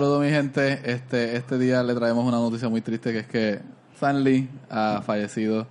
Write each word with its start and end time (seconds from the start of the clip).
Saludos 0.00 0.22
mi 0.22 0.30
gente. 0.30 0.80
Este, 0.82 1.36
este 1.36 1.58
día 1.58 1.82
le 1.82 1.94
traemos 1.94 2.24
una 2.24 2.38
noticia 2.38 2.70
muy 2.70 2.80
triste 2.80 3.12
que 3.12 3.18
es 3.18 3.26
que 3.26 3.60
Stan 3.92 4.24
Lee 4.24 4.48
ha 4.70 5.02
fallecido. 5.02 5.66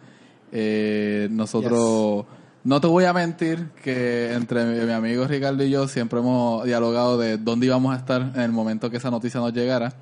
Eh, 0.51 1.27
nosotros, 1.31 2.27
no 2.63 2.79
te 2.79 2.85
voy 2.85 3.05
a 3.05 3.13
mentir 3.13 3.69
que 3.83 4.31
entre 4.33 4.65
mi, 4.65 4.85
mi 4.85 4.91
amigo 4.91 5.25
Ricardo 5.25 5.63
y 5.63 5.71
yo 5.71 5.87
siempre 5.87 6.19
hemos 6.19 6.63
dialogado 6.63 7.17
de 7.17 7.39
dónde 7.39 7.65
íbamos 7.65 7.91
a 7.91 7.97
estar 7.97 8.21
en 8.21 8.41
el 8.41 8.51
momento 8.51 8.91
que 8.91 8.97
esa 8.97 9.09
noticia 9.09 9.39
nos 9.39 9.51
llegara. 9.51 9.93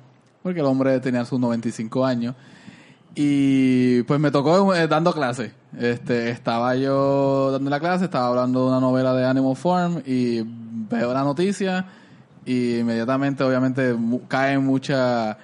Porque 0.42 0.60
el 0.60 0.66
hombre 0.66 1.00
tenía 1.00 1.24
sus 1.24 1.40
95 1.40 2.04
años. 2.04 2.34
Y 3.14 4.02
pues 4.02 4.20
me 4.20 4.30
tocó 4.30 4.74
eh, 4.74 4.86
dando 4.88 5.14
clase. 5.14 5.52
Este, 5.78 6.28
estaba 6.28 6.76
yo 6.76 7.50
dando 7.50 7.70
la 7.70 7.80
clase, 7.80 8.04
estaba 8.04 8.26
hablando 8.26 8.64
de 8.64 8.68
una 8.72 8.80
novela 8.80 9.14
de 9.14 9.24
Animal 9.24 9.56
Farm 9.56 10.02
y 10.04 10.42
veo 10.44 11.14
la 11.14 11.24
noticia 11.24 11.86
y 12.44 12.78
inmediatamente 12.78 13.42
obviamente 13.44 13.94
mu- 13.94 14.26
caen 14.28 14.64
muchas 14.64 15.36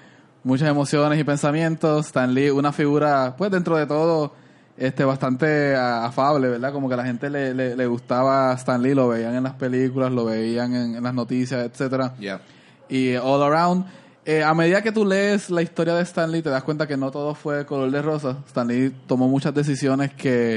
muchas 0.43 0.69
emociones 0.69 1.19
y 1.19 1.25
pensamientos. 1.25 2.07
Stan 2.07 2.33
Lee, 2.35 2.51
una 2.51 2.73
figura 2.73 3.35
pues 3.37 3.51
dentro 3.51 3.77
de 3.77 3.87
todo 3.87 4.33
este 4.77 5.05
bastante 5.05 5.75
a- 5.77 6.05
afable, 6.07 6.49
¿verdad? 6.49 6.73
Como 6.73 6.89
que 6.89 6.95
a 6.95 6.97
la 6.99 7.05
gente 7.05 7.31
le, 7.31 7.55
le, 7.55 7.77
le 7.77 7.87
gustaba 7.87 8.53
Stan 8.55 8.83
Lee, 8.83 8.95
lo 8.95 9.09
veían 9.09 9.35
en 9.35 9.43
las 9.45 9.55
películas, 9.55 10.13
lo 10.13 10.25
veían 10.27 10.75
en, 10.75 10.97
en 10.97 11.03
las 11.03 11.15
noticias, 11.15 11.65
etcétera 11.65 12.15
Yeah. 12.19 12.41
y 12.89 13.15
all 13.17 13.43
around. 13.43 13.87
Eh, 14.27 14.43
a 14.43 14.55
medida 14.55 14.81
que 14.81 14.91
tú 14.91 15.05
lees 15.05 15.51
la 15.51 15.61
historia 15.61 15.95
de 15.95 16.03
Stanley, 16.03 16.41
te 16.41 16.49
das 16.49 16.63
cuenta 16.65 16.87
que 16.87 16.97
no 16.97 17.11
todo 17.11 17.35
fue 17.35 17.67
color 17.67 17.91
de 17.91 18.01
rosa. 18.01 18.39
Stanley 18.49 18.91
tomó 19.07 19.29
muchas 19.29 19.53
decisiones 19.53 20.15
que 20.15 20.57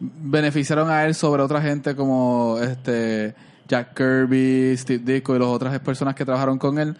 beneficiaron 0.00 0.90
a 0.90 1.04
él 1.04 1.14
sobre 1.14 1.42
otra 1.42 1.60
gente 1.60 1.94
como 1.94 2.56
este 2.60 3.34
Jack 3.72 3.94
Kirby, 3.94 4.76
Steve 4.76 5.02
Ditko 5.02 5.34
y 5.34 5.38
las 5.38 5.48
otras 5.48 5.80
personas 5.80 6.14
que 6.14 6.26
trabajaron 6.26 6.58
con 6.58 6.78
él. 6.78 6.94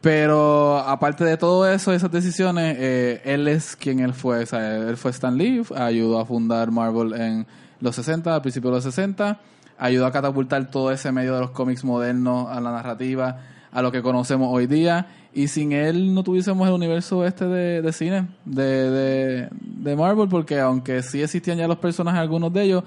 Pero 0.00 0.78
aparte 0.78 1.24
de 1.24 1.36
todo 1.36 1.68
eso, 1.68 1.92
esas 1.92 2.12
decisiones, 2.12 2.76
eh, 2.78 3.22
él 3.24 3.48
es 3.48 3.74
quien 3.74 3.98
él 3.98 4.14
fue. 4.14 4.44
O 4.44 4.46
sea, 4.46 4.76
él 4.76 4.96
fue 4.96 5.10
Stan 5.10 5.36
Lee, 5.36 5.62
ayudó 5.74 6.20
a 6.20 6.24
fundar 6.24 6.70
Marvel 6.70 7.12
en 7.20 7.46
los 7.80 7.96
60, 7.96 8.36
al 8.36 8.40
principio 8.40 8.70
de 8.70 8.76
los 8.76 8.84
60, 8.84 9.40
ayudó 9.78 10.06
a 10.06 10.12
catapultar 10.12 10.70
todo 10.70 10.92
ese 10.92 11.10
medio 11.10 11.34
de 11.34 11.40
los 11.40 11.50
cómics 11.50 11.82
modernos 11.82 12.48
a 12.50 12.60
la 12.60 12.70
narrativa, 12.70 13.40
a 13.72 13.82
lo 13.82 13.90
que 13.90 14.00
conocemos 14.00 14.48
hoy 14.52 14.68
día. 14.68 15.08
Y 15.34 15.48
sin 15.48 15.72
él 15.72 16.14
no 16.14 16.22
tuviésemos 16.22 16.68
el 16.68 16.74
universo 16.74 17.26
este 17.26 17.46
de, 17.46 17.82
de 17.82 17.92
cine, 17.92 18.28
de, 18.44 18.90
de, 18.90 19.48
de 19.50 19.96
Marvel, 19.96 20.28
porque 20.28 20.60
aunque 20.60 21.02
sí 21.02 21.20
existían 21.20 21.58
ya 21.58 21.66
los 21.66 21.78
personajes, 21.78 22.20
algunos 22.20 22.52
de 22.52 22.62
ellos, 22.62 22.84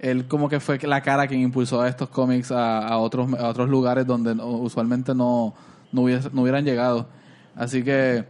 él 0.00 0.26
como 0.28 0.48
que 0.48 0.60
fue 0.60 0.78
la 0.78 1.00
cara 1.02 1.26
quien 1.26 1.40
impulsó 1.40 1.80
a 1.80 1.88
estos 1.88 2.08
cómics 2.08 2.50
a, 2.52 2.86
a 2.86 2.98
otros 2.98 3.32
a 3.34 3.48
otros 3.48 3.68
lugares 3.68 4.06
donde 4.06 4.34
no- 4.34 4.46
usualmente 4.46 5.14
no, 5.14 5.54
no, 5.92 6.02
hubies- 6.02 6.30
no 6.32 6.42
hubieran 6.42 6.64
llegado. 6.64 7.06
Así 7.56 7.82
que 7.82 8.24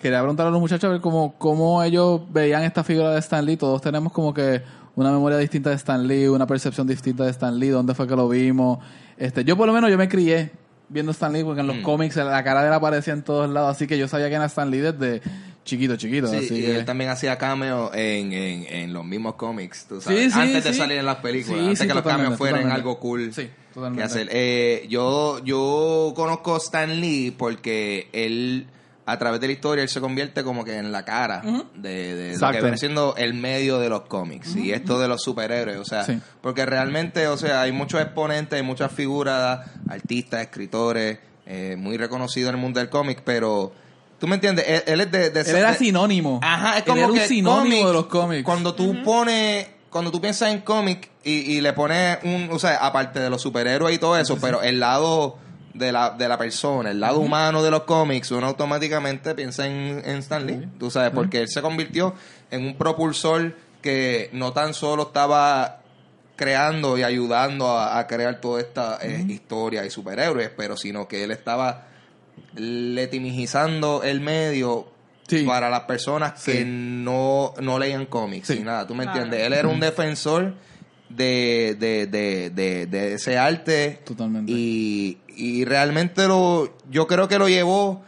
quería 0.00 0.20
preguntar 0.20 0.46
a 0.46 0.50
los 0.50 0.60
muchachos 0.60 0.84
a 0.88 0.92
ver 0.92 1.00
cómo, 1.00 1.34
cómo 1.38 1.82
ellos 1.82 2.22
veían 2.32 2.62
esta 2.62 2.82
figura 2.84 3.10
de 3.10 3.18
Stan 3.18 3.44
Lee. 3.44 3.56
Todos 3.56 3.82
tenemos 3.82 4.12
como 4.12 4.32
que 4.32 4.62
una 4.96 5.10
memoria 5.12 5.38
distinta 5.38 5.70
de 5.70 5.76
Stan 5.76 6.06
Lee, 6.06 6.26
una 6.28 6.46
percepción 6.46 6.86
distinta 6.86 7.24
de 7.24 7.30
Stan 7.30 7.58
Lee, 7.58 7.68
dónde 7.68 7.94
fue 7.94 8.06
que 8.08 8.16
lo 8.16 8.28
vimos. 8.28 8.78
Este, 9.18 9.44
yo 9.44 9.56
por 9.56 9.66
lo 9.66 9.72
menos 9.72 9.90
yo 9.90 9.98
me 9.98 10.08
crié 10.08 10.50
viendo 10.88 11.12
Stan 11.12 11.32
Lee 11.32 11.44
porque 11.44 11.60
en 11.60 11.66
los 11.66 11.76
cómics 11.84 12.16
la 12.16 12.42
cara 12.42 12.62
de 12.62 12.68
él 12.68 12.74
aparecía 12.74 13.12
en 13.12 13.22
todos 13.22 13.48
lados, 13.48 13.70
así 13.76 13.86
que 13.86 13.96
yo 13.98 14.08
sabía 14.08 14.28
que 14.28 14.34
era 14.34 14.46
Stan 14.46 14.70
Lee 14.70 14.78
desde 14.78 15.20
chiquito, 15.64 15.96
chiquito. 15.96 16.26
Sí, 16.28 16.36
así 16.36 16.54
y 16.54 16.60
que... 16.62 16.76
él 16.76 16.84
también 16.84 17.10
hacía 17.10 17.36
cameo 17.38 17.92
en, 17.94 18.32
en, 18.32 18.66
en 18.68 18.92
los 18.92 19.04
mismos 19.04 19.34
cómics, 19.34 19.86
tú 19.88 20.00
sabes. 20.00 20.24
Sí, 20.24 20.30
sí, 20.30 20.38
antes 20.40 20.64
de 20.64 20.74
salir 20.74 20.98
en 20.98 21.06
las 21.06 21.16
películas, 21.16 21.60
antes 21.66 21.86
que 21.86 21.94
los 21.94 22.02
cameos 22.02 22.36
fueran 22.36 22.60
totalmente. 22.62 22.74
algo 22.80 22.98
cool 22.98 23.32
Sí, 23.32 23.50
que 23.96 24.02
hacer. 24.02 24.28
Eh, 24.32 24.86
yo, 24.88 25.44
yo 25.44 26.12
conozco 26.16 26.54
a 26.54 26.58
Stan 26.58 27.00
Lee 27.00 27.30
porque 27.36 28.08
él, 28.12 28.66
a 29.06 29.18
través 29.18 29.40
de 29.40 29.46
la 29.46 29.52
historia, 29.52 29.82
él 29.82 29.88
se 29.88 30.00
convierte 30.00 30.42
como 30.42 30.64
que 30.64 30.76
en 30.76 30.90
la 30.90 31.04
cara 31.04 31.42
de, 31.76 32.14
de 32.14 32.38
lo 32.38 32.50
que 32.50 32.60
viene 32.60 32.76
siendo 32.78 33.14
el 33.16 33.34
medio 33.34 33.78
de 33.78 33.88
los 33.88 34.02
cómics 34.02 34.56
y 34.56 34.72
esto 34.72 34.98
de 34.98 35.06
los 35.08 35.22
superhéroes. 35.22 35.78
O 35.78 35.84
sea, 35.84 36.04
porque 36.40 36.66
realmente, 36.66 37.28
o 37.28 37.36
sea, 37.36 37.62
hay 37.62 37.70
muchos 37.72 38.00
exponentes, 38.00 38.56
hay 38.56 38.64
muchas 38.64 38.90
figuras, 38.90 39.60
artistas, 39.88 40.40
escritores, 40.40 41.18
eh, 41.46 41.76
muy 41.78 41.96
reconocidos 41.96 42.48
en 42.48 42.54
el 42.56 42.60
mundo 42.60 42.80
del 42.80 42.88
cómic, 42.88 43.22
pero... 43.24 43.72
¿Tú 44.20 44.28
me 44.28 44.36
entiendes? 44.36 44.64
Él, 44.68 44.82
él 44.86 45.00
es 45.00 45.10
de, 45.10 45.30
de 45.30 45.40
Él 45.40 45.56
era 45.56 45.72
de- 45.72 45.78
sinónimo. 45.78 46.38
Ajá, 46.42 46.72
es 46.74 46.82
Él 46.82 46.84
como 46.84 46.98
era 46.98 47.06
un 47.08 47.14
que 47.18 47.26
sinónimo 47.26 47.62
cómic, 47.62 47.86
de 47.86 47.92
los 47.92 48.06
cómics. 48.06 48.44
Cuando 48.44 48.74
tú 48.74 49.02
pones, 49.02 49.66
cuando 49.90 50.10
tú 50.12 50.20
piensas 50.20 50.50
en 50.52 50.60
cómic 50.60 51.08
y, 51.24 51.32
y 51.56 51.60
le 51.60 51.72
pones 51.72 52.18
un, 52.22 52.48
o 52.52 52.58
sea, 52.58 52.76
aparte 52.76 53.18
de 53.18 53.28
los 53.30 53.40
superhéroes 53.42 53.94
y 53.96 53.98
todo 53.98 54.16
eso, 54.18 54.38
pero 54.40 54.62
el 54.62 54.78
lado 54.78 55.38
de 55.74 55.90
la, 55.92 56.10
de 56.10 56.28
la 56.28 56.36
persona, 56.36 56.90
el 56.90 57.00
lado 57.00 57.18
humano 57.20 57.62
de 57.62 57.70
los 57.70 57.84
cómics, 57.84 58.30
uno 58.32 58.46
automáticamente 58.48 59.34
piensa 59.34 59.66
en, 59.66 60.02
en 60.04 60.18
Stan 60.18 60.46
Lee, 60.46 60.68
tú 60.78 60.90
sabes, 60.90 61.10
porque 61.12 61.40
él 61.40 61.48
se 61.48 61.62
convirtió 61.62 62.14
en 62.50 62.66
un 62.66 62.76
propulsor 62.76 63.56
que 63.80 64.28
no 64.34 64.52
tan 64.52 64.74
solo 64.74 65.04
estaba 65.04 65.78
creando 66.36 66.96
y 66.98 67.02
ayudando 67.02 67.68
a, 67.68 67.98
a 67.98 68.06
crear 68.06 68.40
toda 68.40 68.60
esta 68.60 68.98
eh, 69.02 69.24
historia 69.28 69.84
y 69.84 69.90
superhéroes, 69.90 70.50
pero 70.56 70.76
sino 70.76 71.06
que 71.08 71.24
él 71.24 71.30
estaba 71.30 71.86
letimizando 72.56 74.02
el 74.02 74.20
medio 74.20 74.86
Sí. 75.28 75.44
para 75.44 75.70
las 75.70 75.82
personas 75.82 76.40
Sí. 76.42 76.52
que 76.52 76.64
no, 76.64 77.54
no 77.60 77.78
leían 77.78 78.06
cómics 78.06 78.48
Sí. 78.48 78.54
y 78.58 78.60
nada, 78.64 78.86
¿tú 78.86 78.94
me 78.94 79.04
Claro. 79.04 79.22
entiendes? 79.22 79.46
Él 79.46 79.52
era 79.52 79.68
un 79.68 79.78
defensor 79.80 80.54
de, 81.08 81.76
de, 81.78 82.06
de, 82.06 82.50
de, 82.50 82.86
de 82.86 83.14
ese 83.14 83.38
arte 83.38 84.00
Totalmente. 84.04 84.50
y, 84.52 85.18
y 85.36 85.64
realmente 85.64 86.26
lo 86.26 86.76
yo 86.90 87.06
creo 87.06 87.28
que 87.28 87.38
lo 87.38 87.48
llevó 87.48 88.02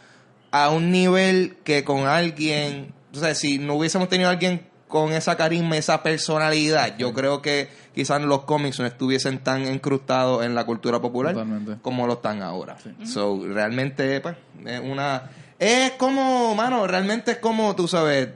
a 0.50 0.70
un 0.70 0.90
nivel 0.90 1.56
que 1.64 1.84
con 1.84 2.06
alguien, 2.06 2.92
o 3.14 3.18
sea, 3.18 3.34
si 3.34 3.58
no 3.58 3.74
hubiésemos 3.74 4.08
tenido 4.08 4.28
a 4.28 4.32
alguien 4.32 4.62
con 4.92 5.12
esa 5.14 5.36
carisma, 5.38 5.78
esa 5.78 6.02
personalidad, 6.02 6.98
yo 6.98 7.14
creo 7.14 7.40
que 7.40 7.70
quizás 7.94 8.20
los 8.20 8.42
cómics 8.42 8.78
no 8.78 8.84
estuviesen 8.84 9.38
tan 9.38 9.66
incrustados 9.66 10.44
en 10.44 10.54
la 10.54 10.66
cultura 10.66 11.00
popular 11.00 11.32
Totalmente. 11.32 11.76
como 11.80 12.06
lo 12.06 12.12
están 12.12 12.42
ahora. 12.42 12.76
So, 13.04 13.40
realmente, 13.48 14.20
pues, 14.20 14.36
es 14.66 14.80
una... 14.80 15.30
Es 15.58 15.92
como, 15.92 16.54
mano, 16.54 16.86
realmente 16.86 17.30
es 17.32 17.36
como, 17.38 17.74
tú 17.74 17.88
sabes, 17.88 18.28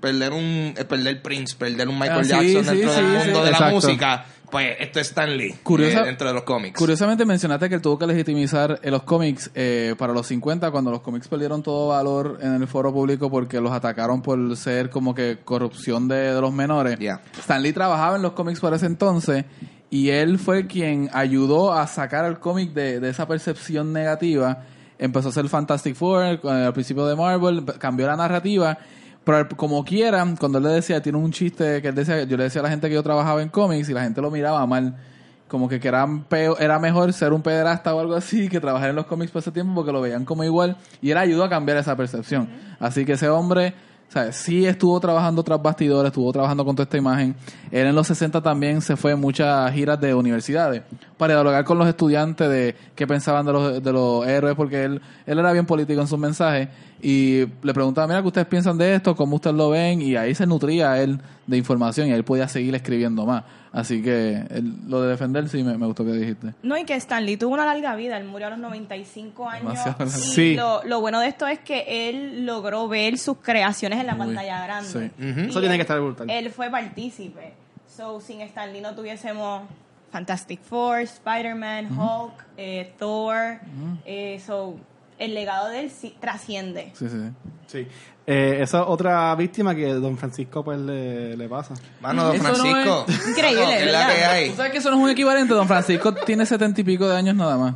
perder 0.00 0.32
un... 0.32 0.74
eh, 0.76 0.84
Perder 0.88 1.20
Prince, 1.22 1.56
perder 1.56 1.88
un 1.88 1.98
Michael 1.98 2.20
Ah, 2.20 2.24
sí, 2.24 2.30
Jackson 2.54 2.64
sí, 2.74 2.80
dentro 2.80 2.94
sí, 2.94 3.02
del 3.02 3.20
sí. 3.20 3.24
mundo 3.24 3.38
de 3.44 3.50
la 3.50 3.56
Exacto. 3.56 3.74
música. 3.74 4.26
Pues, 4.56 4.76
esto 4.80 5.00
es 5.00 5.08
Stan 5.08 5.36
Lee, 5.36 5.54
Curiosa- 5.62 6.00
eh, 6.02 6.06
dentro 6.06 6.28
de 6.28 6.32
los 6.34 6.44
cómics. 6.44 6.78
Curiosamente 6.78 7.24
mencionaste 7.26 7.68
que 7.68 7.74
él 7.74 7.82
tuvo 7.82 7.98
que 7.98 8.06
legitimizar 8.06 8.80
eh, 8.82 8.90
los 8.90 9.02
cómics 9.02 9.50
eh, 9.54 9.94
para 9.98 10.12
los 10.14 10.26
50 10.28 10.70
cuando 10.70 10.90
los 10.90 11.00
cómics 11.02 11.28
perdieron 11.28 11.62
todo 11.62 11.88
valor 11.88 12.38
en 12.40 12.54
el 12.54 12.66
foro 12.66 12.92
público 12.92 13.30
porque 13.30 13.60
los 13.60 13.72
atacaron 13.72 14.22
por 14.22 14.56
ser 14.56 14.88
como 14.88 15.14
que 15.14 15.38
corrupción 15.44 16.08
de, 16.08 16.32
de 16.34 16.40
los 16.40 16.52
menores. 16.52 16.98
Yeah. 16.98 17.20
Stan 17.38 17.62
Lee 17.62 17.72
trabajaba 17.72 18.16
en 18.16 18.22
los 18.22 18.32
cómics 18.32 18.60
por 18.60 18.72
ese 18.72 18.86
entonces 18.86 19.44
y 19.90 20.08
él 20.10 20.38
fue 20.38 20.66
quien 20.66 21.10
ayudó 21.12 21.72
a 21.74 21.86
sacar 21.86 22.24
al 22.24 22.40
cómic 22.40 22.72
de, 22.72 22.98
de 23.00 23.10
esa 23.10 23.28
percepción 23.28 23.92
negativa. 23.92 24.62
Empezó 24.98 25.28
a 25.28 25.30
hacer 25.30 25.46
Fantastic 25.48 25.94
Four 25.94 26.22
eh, 26.24 26.40
al 26.48 26.72
principio 26.72 27.04
de 27.06 27.14
Marvel, 27.14 27.62
cambió 27.78 28.06
la 28.06 28.16
narrativa. 28.16 28.78
Pero 29.26 29.48
como 29.56 29.84
quiera, 29.84 30.24
cuando 30.38 30.58
él 30.58 30.64
le 30.64 30.70
decía, 30.70 31.02
tiene 31.02 31.18
un 31.18 31.32
chiste 31.32 31.82
que 31.82 31.88
él 31.88 31.94
decía, 31.96 32.22
yo 32.22 32.36
le 32.36 32.44
decía 32.44 32.60
a 32.60 32.64
la 32.64 32.70
gente 32.70 32.88
que 32.88 32.94
yo 32.94 33.02
trabajaba 33.02 33.42
en 33.42 33.48
cómics 33.48 33.88
y 33.88 33.92
la 33.92 34.02
gente 34.04 34.22
lo 34.22 34.30
miraba 34.30 34.64
mal 34.66 34.96
como 35.48 35.68
que, 35.68 35.78
que 35.80 35.88
era, 35.88 36.06
peo- 36.28 36.56
era 36.58 36.78
mejor 36.78 37.12
ser 37.12 37.32
un 37.32 37.42
pederasta 37.42 37.94
o 37.94 38.00
algo 38.00 38.14
así 38.14 38.48
que 38.48 38.60
trabajar 38.60 38.90
en 38.90 38.96
los 38.96 39.06
cómics 39.06 39.30
por 39.32 39.40
ese 39.40 39.50
tiempo 39.52 39.74
porque 39.74 39.92
lo 39.92 40.00
veían 40.00 40.24
como 40.24 40.42
igual 40.44 40.76
y 41.02 41.10
él 41.10 41.18
ayudó 41.18 41.42
a 41.44 41.48
cambiar 41.48 41.76
esa 41.78 41.96
percepción. 41.96 42.48
Así 42.80 43.04
que 43.04 43.12
ese 43.12 43.28
hombre, 43.28 43.74
¿sabes? 44.08 44.34
sí 44.36 44.64
estuvo 44.66 44.98
trabajando 45.00 45.42
tras 45.44 45.62
bastidores, 45.62 46.10
estuvo 46.10 46.32
trabajando 46.32 46.64
con 46.64 46.74
toda 46.76 46.84
esta 46.84 46.96
imagen. 46.96 47.34
Él 47.70 47.86
en 47.88 47.94
los 47.94 48.06
60 48.08 48.40
también 48.42 48.80
se 48.80 48.96
fue 48.96 49.12
en 49.12 49.20
muchas 49.20 49.72
giras 49.72 50.00
de 50.00 50.14
universidades 50.14 50.82
para 51.16 51.34
dialogar 51.34 51.64
con 51.64 51.78
los 51.78 51.86
estudiantes 51.88 52.48
de 52.48 52.74
qué 52.96 53.06
pensaban 53.06 53.46
de 53.46 53.52
los, 53.52 53.82
de 53.82 53.92
los 53.92 54.26
héroes 54.26 54.54
porque 54.56 54.82
él, 54.84 55.00
él 55.26 55.38
era 55.38 55.52
bien 55.52 55.66
político 55.66 56.00
en 56.00 56.08
sus 56.08 56.18
mensajes 56.18 56.68
y 57.02 57.44
le 57.62 57.74
preguntaba, 57.74 58.06
mira, 58.06 58.20
¿qué 58.22 58.28
ustedes 58.28 58.46
piensan 58.46 58.78
de 58.78 58.94
esto? 58.94 59.14
¿Cómo 59.14 59.36
ustedes 59.36 59.56
lo 59.56 59.70
ven? 59.70 60.00
Y 60.02 60.16
ahí 60.16 60.34
se 60.34 60.46
nutría 60.46 61.00
él 61.02 61.20
de 61.46 61.56
información 61.56 62.08
y 62.08 62.12
él 62.12 62.24
podía 62.24 62.48
seguir 62.48 62.74
escribiendo 62.74 63.24
más. 63.26 63.44
Así 63.72 64.02
que 64.02 64.42
él- 64.50 64.72
lo 64.88 65.02
de 65.02 65.10
defender 65.10 65.48
sí 65.50 65.62
me, 65.62 65.76
me 65.76 65.84
gustó 65.86 66.04
que 66.04 66.12
dijiste. 66.12 66.54
No, 66.62 66.78
y 66.78 66.84
que 66.84 66.94
Stanley 66.94 67.36
tuvo 67.36 67.52
una 67.54 67.66
larga 67.66 67.94
vida, 67.94 68.16
él 68.16 68.24
murió 68.24 68.46
a 68.46 68.50
los 68.50 68.58
95 68.58 69.48
años. 69.48 69.74
Y 70.00 70.08
Sí. 70.08 70.54
lo, 70.54 70.82
lo 70.84 71.00
bueno 71.02 71.20
de 71.20 71.28
esto 71.28 71.46
es 71.46 71.58
que 71.58 72.08
él 72.08 72.46
logró 72.46 72.88
ver 72.88 73.18
sus 73.18 73.36
creaciones 73.38 74.00
en 74.00 74.06
la 74.06 74.14
Muy- 74.14 74.28
pantalla 74.28 74.64
grande. 74.64 74.88
sí. 74.88 75.10
Eso 75.50 75.60
tiene 75.60 75.76
que 75.76 75.82
estar 75.82 76.00
brutal. 76.00 76.30
Él 76.30 76.50
fue 76.50 76.70
partícipe. 76.70 77.52
So, 77.94 78.20
sin 78.20 78.40
Stanley 78.40 78.80
no 78.80 78.94
tuviésemos 78.94 79.62
Fantastic 80.10 80.60
Four, 80.62 81.00
Spider-Man, 81.00 81.98
Hulk, 81.98 82.32
eh, 82.56 82.92
Thor. 82.98 83.58
eh, 84.06 84.40
so, 84.44 84.76
el 85.18 85.34
legado 85.34 85.68
de 85.68 85.80
él 85.80 85.90
sí 85.90 86.14
trasciende. 86.20 86.92
Sí, 86.94 87.08
sí. 87.08 87.18
Sí. 87.66 87.88
Eh, 88.28 88.58
esa 88.60 88.84
otra 88.86 89.34
víctima 89.36 89.74
que 89.74 89.86
don 89.94 90.18
Francisco 90.18 90.64
pues 90.64 90.78
le, 90.80 91.36
le 91.36 91.48
pasa. 91.48 91.74
Mano, 92.00 92.24
don 92.24 92.34
Eso 92.36 92.42
no 92.48 92.54
Francisco. 92.54 93.06
Increíble, 93.30 93.62
mano, 93.62 93.72
es 93.76 93.92
la 93.92 93.98
¿verdad? 94.06 94.14
que 94.16 94.24
hay. 94.24 94.50
¿Tú 94.50 94.56
sabes 94.56 94.72
que 94.72 94.78
eso 94.78 94.90
no 94.90 94.96
es 94.96 95.02
un 95.04 95.10
equivalente? 95.10 95.54
Don 95.54 95.68
Francisco 95.68 96.12
tiene 96.12 96.44
setenta 96.44 96.80
y 96.80 96.84
pico 96.84 97.06
de 97.08 97.16
años 97.16 97.34
nada 97.36 97.56
más. 97.56 97.74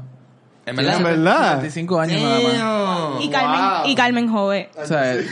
En 0.66 0.76
verdad. 0.76 0.96
en 0.98 1.02
verdad. 1.04 1.56
25 1.58 2.00
años 2.00 2.22
nada 2.22 2.40
más. 2.40 3.22
Y 3.24 3.30
Carmen, 3.30 3.60
Wow. 3.60 3.86
y 3.90 3.94
Carmen 3.94 4.28
Jove. 4.28 4.70
O 4.76 4.86
sea, 4.86 5.12
el- 5.12 5.26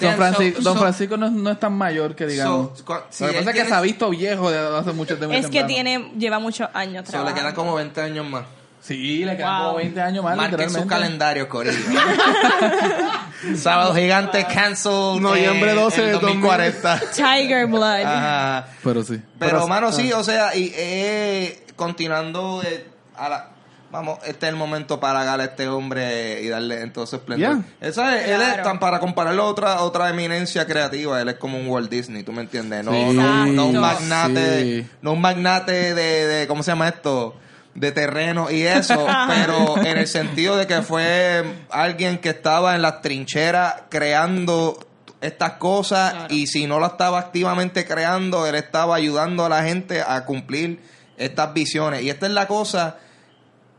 don, 0.00 0.14
Francisco, 0.16 0.60
don 0.62 0.76
Francisco 0.78 1.16
no, 1.16 1.26
es- 1.26 1.32
no 1.32 1.50
es 1.50 1.58
tan 1.60 1.72
mayor 1.72 2.14
que 2.14 2.26
digamos. 2.26 2.78
So, 2.78 3.04
si 3.10 3.24
Lo 3.24 3.30
que 3.30 3.36
pasa 3.38 3.38
es 3.38 3.46
que 3.46 3.52
tiene- 3.52 3.68
se 3.68 3.74
ha 3.74 3.80
visto 3.80 4.10
viejo 4.10 4.50
de 4.50 4.58
hace 4.78 4.92
mucho 4.92 5.16
tiempo. 5.16 5.34
Es 5.36 5.48
que 5.48 5.64
tiene, 5.64 6.12
lleva 6.18 6.38
muchos 6.38 6.68
años 6.74 7.04
So, 7.06 7.12
le 7.12 7.12
trabajando. 7.12 7.40
quedan 7.40 7.54
como 7.54 7.74
20 7.74 8.00
años 8.02 8.28
más. 8.28 8.44
Sí, 8.82 9.24
le 9.24 9.36
quedan 9.36 9.58
Wow. 9.58 9.64
como 9.68 9.76
20 9.78 10.00
años 10.02 10.24
más, 10.24 10.36
Marquen 10.36 10.58
sus 10.68 10.80
literalmente. 10.80 10.94
calendarios, 10.94 11.46
Corillo. 11.46 11.78
Sábado 13.56 13.94
gigante, 13.94 14.44
cancel. 14.46 15.20
Noviembre 15.20 15.72
eh, 15.72 15.74
12 15.74 16.00
el 16.00 16.06
de 16.06 16.12
2040. 16.12 17.00
Tiger 17.14 17.66
Blood. 17.66 18.02
Ajá. 18.04 18.66
Pero 18.82 19.02
sí. 19.02 19.20
Pero, 19.38 19.52
Pero- 19.58 19.68
mano, 19.68 19.88
ah. 19.88 19.92
sí, 19.92 20.12
o 20.12 20.22
sea, 20.24 20.54
y 20.56 20.72
eh, 20.76 21.64
continuando 21.76 22.62
eh, 22.64 22.86
a 23.16 23.28
la... 23.28 23.48
Vamos, 23.90 24.20
este 24.24 24.46
es 24.46 24.50
el 24.52 24.56
momento 24.58 24.98
para 25.00 25.20
halagar 25.20 25.40
a 25.42 25.44
este 25.44 25.68
hombre 25.68 26.40
y 26.40 26.48
darle 26.48 26.80
entonces 26.80 27.18
esplendor. 27.20 27.62
Yeah. 27.80 27.88
Esa 27.88 28.16
es- 28.18 28.28
Él 28.30 28.40
es 28.40 28.62
tan 28.62 28.78
para 28.80 28.98
compararlo 29.00 29.42
a 29.42 29.46
otra, 29.46 29.80
otra 29.82 30.08
eminencia 30.08 30.66
creativa, 30.66 31.20
él 31.20 31.28
es 31.28 31.34
como 31.34 31.58
un 31.58 31.66
Walt 31.68 31.90
Disney, 31.90 32.22
¿tú 32.22 32.32
me 32.32 32.40
entiendes? 32.40 32.84
No, 32.86 32.92
Sí. 32.92 33.12
no, 33.12 33.46
no 33.46 33.66
un 33.66 33.78
magnate, 33.78 34.62
Sí. 34.82 34.88
no 35.02 35.12
un 35.12 35.20
magnate 35.20 35.92
de, 35.94 36.26
de, 36.26 36.46
¿cómo 36.46 36.62
se 36.62 36.70
llama 36.70 36.88
esto? 36.88 37.36
De 37.74 37.90
terreno 37.92 38.50
y 38.50 38.62
eso, 38.62 39.06
pero 39.28 39.78
en 39.78 39.98
el 39.98 40.06
sentido 40.06 40.56
de 40.56 40.66
que 40.66 40.82
fue 40.82 41.42
alguien 41.70 42.18
que 42.18 42.30
estaba 42.30 42.74
en 42.74 42.82
las 42.82 43.00
trincheras 43.00 43.84
creando 43.88 44.78
estas 45.22 45.52
cosas 45.52 46.12
Claro. 46.12 46.34
y 46.34 46.46
si 46.48 46.66
no 46.66 46.78
lo 46.78 46.86
estaba 46.86 47.18
activamente 47.18 47.86
creando, 47.86 48.46
él 48.46 48.56
estaba 48.56 48.96
ayudando 48.96 49.44
a 49.44 49.48
la 49.48 49.62
gente 49.62 50.02
a 50.06 50.24
cumplir 50.24 50.80
estas 51.16 51.54
visiones. 51.54 52.02
Y 52.02 52.10
esta 52.10 52.26
es 52.26 52.32
la 52.32 52.46
cosa, 52.48 52.98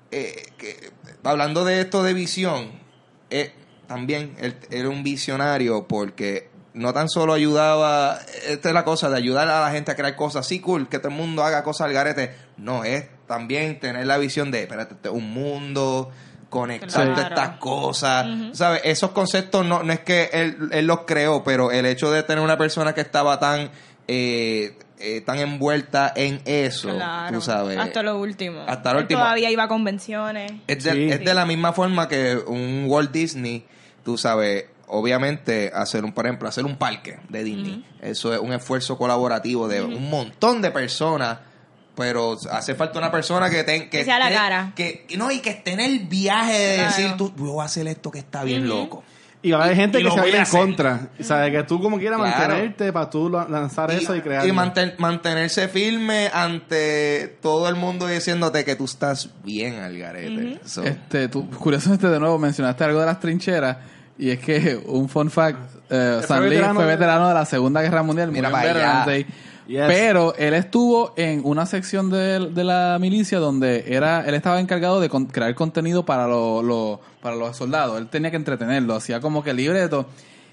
eh, 0.09 0.43
que, 0.57 0.91
hablando 1.23 1.65
de 1.65 1.81
esto 1.81 2.01
de 2.01 2.13
visión, 2.13 2.71
eh, 3.29 3.53
también 3.87 4.35
él 4.39 4.55
era 4.71 4.89
un 4.89 5.03
visionario 5.03 5.85
porque 5.87 6.49
no 6.73 6.93
tan 6.93 7.09
solo 7.09 7.33
ayudaba, 7.33 8.19
esta 8.47 8.69
es 8.69 8.73
la 8.73 8.83
cosa 8.85 9.09
de 9.09 9.17
ayudar 9.17 9.47
a 9.49 9.61
la 9.61 9.71
gente 9.71 9.91
a 9.91 9.95
crear 9.95 10.15
cosas, 10.15 10.47
sí, 10.47 10.59
cool, 10.59 10.87
que 10.89 10.97
todo 10.97 11.09
el 11.09 11.15
mundo 11.15 11.43
haga 11.43 11.63
cosas 11.63 11.85
al 11.87 11.93
garete, 11.93 12.33
no, 12.57 12.83
es 12.83 13.05
también 13.33 13.79
tener 13.79 14.05
la 14.05 14.17
visión 14.17 14.51
de, 14.51 14.61
espérate, 14.63 14.93
este 14.93 15.09
es 15.09 15.13
un 15.15 15.31
mundo, 15.33 16.11
conectar 16.49 16.89
Claro. 16.89 17.13
todas 17.15 17.29
estas 17.31 17.49
cosas, 17.57 18.27
¿sabes? 18.53 18.81
Esos 18.85 19.09
conceptos 19.11 19.65
no, 19.65 19.81
no 19.81 19.91
es 19.91 20.01
que 20.01 20.29
él, 20.33 20.57
él 20.71 20.85
los 20.85 21.01
creó, 21.01 21.43
pero 21.43 21.71
el 21.71 21.85
hecho 21.87 22.11
de 22.11 22.21
tener 22.23 22.43
una 22.43 22.57
persona 22.57 22.93
que 22.93 23.01
estaba 23.01 23.39
tan... 23.39 23.71
eh, 24.07 24.77
eh, 24.99 25.19
tan 25.21 25.37
envuelta 25.39 26.13
en 26.15 26.41
eso, 26.45 26.87
Claro. 26.89 27.35
tú 27.35 27.41
sabes. 27.41 27.77
Hasta 27.77 28.01
lo 28.03 28.17
último. 28.19 28.63
Hasta 28.67 28.91
lo 28.93 28.99
Él 28.99 29.03
último. 29.03 29.19
Todavía 29.21 29.49
iba 29.51 29.63
a 29.63 29.67
convenciones. 29.67 30.49
Es 30.67 30.83
de, 30.85 30.91
Sí. 30.93 31.09
es 31.11 31.19
de 31.25 31.33
la 31.33 31.45
misma 31.45 31.73
forma 31.73 32.07
que 32.07 32.37
un 32.37 32.85
Walt 32.87 33.11
Disney, 33.11 33.65
tú 34.05 34.17
sabes, 34.17 34.65
obviamente 34.87 35.71
hacer 35.73 36.05
un, 36.05 36.13
por 36.13 36.25
ejemplo, 36.25 36.47
hacer 36.47 36.63
un 36.65 36.77
parque 36.77 37.19
de 37.27 37.43
Disney. 37.43 37.85
Eso 38.01 38.33
es 38.33 38.39
un 38.39 38.53
esfuerzo 38.53 38.97
colaborativo 38.97 39.67
de 39.67 39.81
un 39.81 40.09
montón 40.09 40.61
de 40.61 40.71
personas. 40.71 41.39
Pero 41.95 42.37
hace 42.51 42.73
falta 42.75 42.97
una 42.97 43.11
persona 43.11 43.49
que 43.49 43.63
tenga 43.63 43.89
Que 43.89 44.03
sea 44.03 44.17
la 44.17 44.31
cara. 44.31 44.71
que 44.75 45.05
no 45.17 45.29
y 45.31 45.39
que 45.39 45.51
esté 45.51 45.73
en 45.73 45.79
el 45.79 45.99
viaje 46.07 46.51
de 46.57 46.75
Claro. 46.75 46.89
decir 46.89 47.13
tú 47.17 47.31
voy 47.37 47.61
a 47.61 47.65
hacer 47.65 47.87
esto 47.87 48.09
que 48.09 48.19
está 48.19 48.43
bien 48.43 48.67
loco 48.67 49.03
Y 49.43 49.51
va 49.51 49.59
a 49.59 49.63
haber 49.65 49.75
gente 49.75 49.99
Y 49.99 50.03
que 50.03 50.09
se 50.09 50.15
va 50.15 50.23
a 50.23 50.27
ir 50.27 50.31
voy 50.33 50.39
a 50.39 50.43
en 50.43 50.49
contra. 50.49 51.09
O 51.19 51.23
sea, 51.23 51.51
que 51.51 51.61
tú 51.63 51.79
como 51.81 51.99
quieras 51.99 52.17
Claro. 52.17 52.37
mantenerte 52.47 52.93
para 52.93 53.09
tú 53.09 53.29
la- 53.29 53.45
lanzar 53.47 53.91
eso 53.91 54.15
y 54.15 54.21
crear. 54.21 54.47
y 54.47 54.51
manten- 54.53 54.95
mantenerse 54.97 55.67
firme 55.67 56.29
ante 56.33 57.37
todo 57.41 57.67
el 57.69 57.75
mundo 57.75 58.07
diciéndote 58.07 58.63
que 58.65 58.75
tú 58.75 58.85
estás 58.85 59.29
bien 59.43 59.75
al 59.79 59.97
garete 59.97 60.59
So, 60.65 60.83
Este, 60.83 61.27
tú, 61.27 61.49
curiosamente, 61.51 62.07
de 62.07 62.19
nuevo 62.19 62.39
mencionaste 62.39 62.83
algo 62.85 63.01
de 63.01 63.05
las 63.05 63.19
trincheras. 63.19 63.77
Y 64.17 64.29
es 64.29 64.39
que 64.39 64.79
un 64.85 65.09
fun 65.09 65.29
fact: 65.29 65.59
fue 65.89 66.19
Stan 66.21 66.41
Lee 66.43 66.49
veterano 66.49 66.75
fue 66.75 66.83
de- 66.85 66.89
veterano 66.91 67.27
de 67.27 67.33
la 67.33 67.45
Segunda 67.45 67.81
Guerra 67.81 68.01
Mundial. 68.03 68.31
Mira 68.31 68.49
para 68.49 68.71
allá. 69.05 69.25
Yes. 69.67 69.83
Pero 69.87 70.35
él 70.35 70.53
estuvo 70.53 71.13
en 71.15 71.41
una 71.45 71.65
sección 71.65 72.09
de, 72.09 72.49
de 72.49 72.63
la 72.63 72.97
milicia 72.99 73.39
donde 73.39 73.85
era 73.87 74.21
él 74.27 74.35
estaba 74.35 74.59
encargado 74.59 74.99
de 74.99 75.07
con- 75.09 75.25
crear 75.27 75.55
contenido 75.55 76.03
para, 76.05 76.27
lo- 76.27 76.61
lo- 76.61 76.99
para 77.21 77.35
los 77.35 77.55
soldados. 77.55 77.97
Él 77.97 78.07
tenía 78.09 78.29
que 78.29 78.37
entretenerlo, 78.37 78.95
hacía 78.95 79.21
como 79.21 79.41
que 79.43 79.53
libreto. 79.53 80.05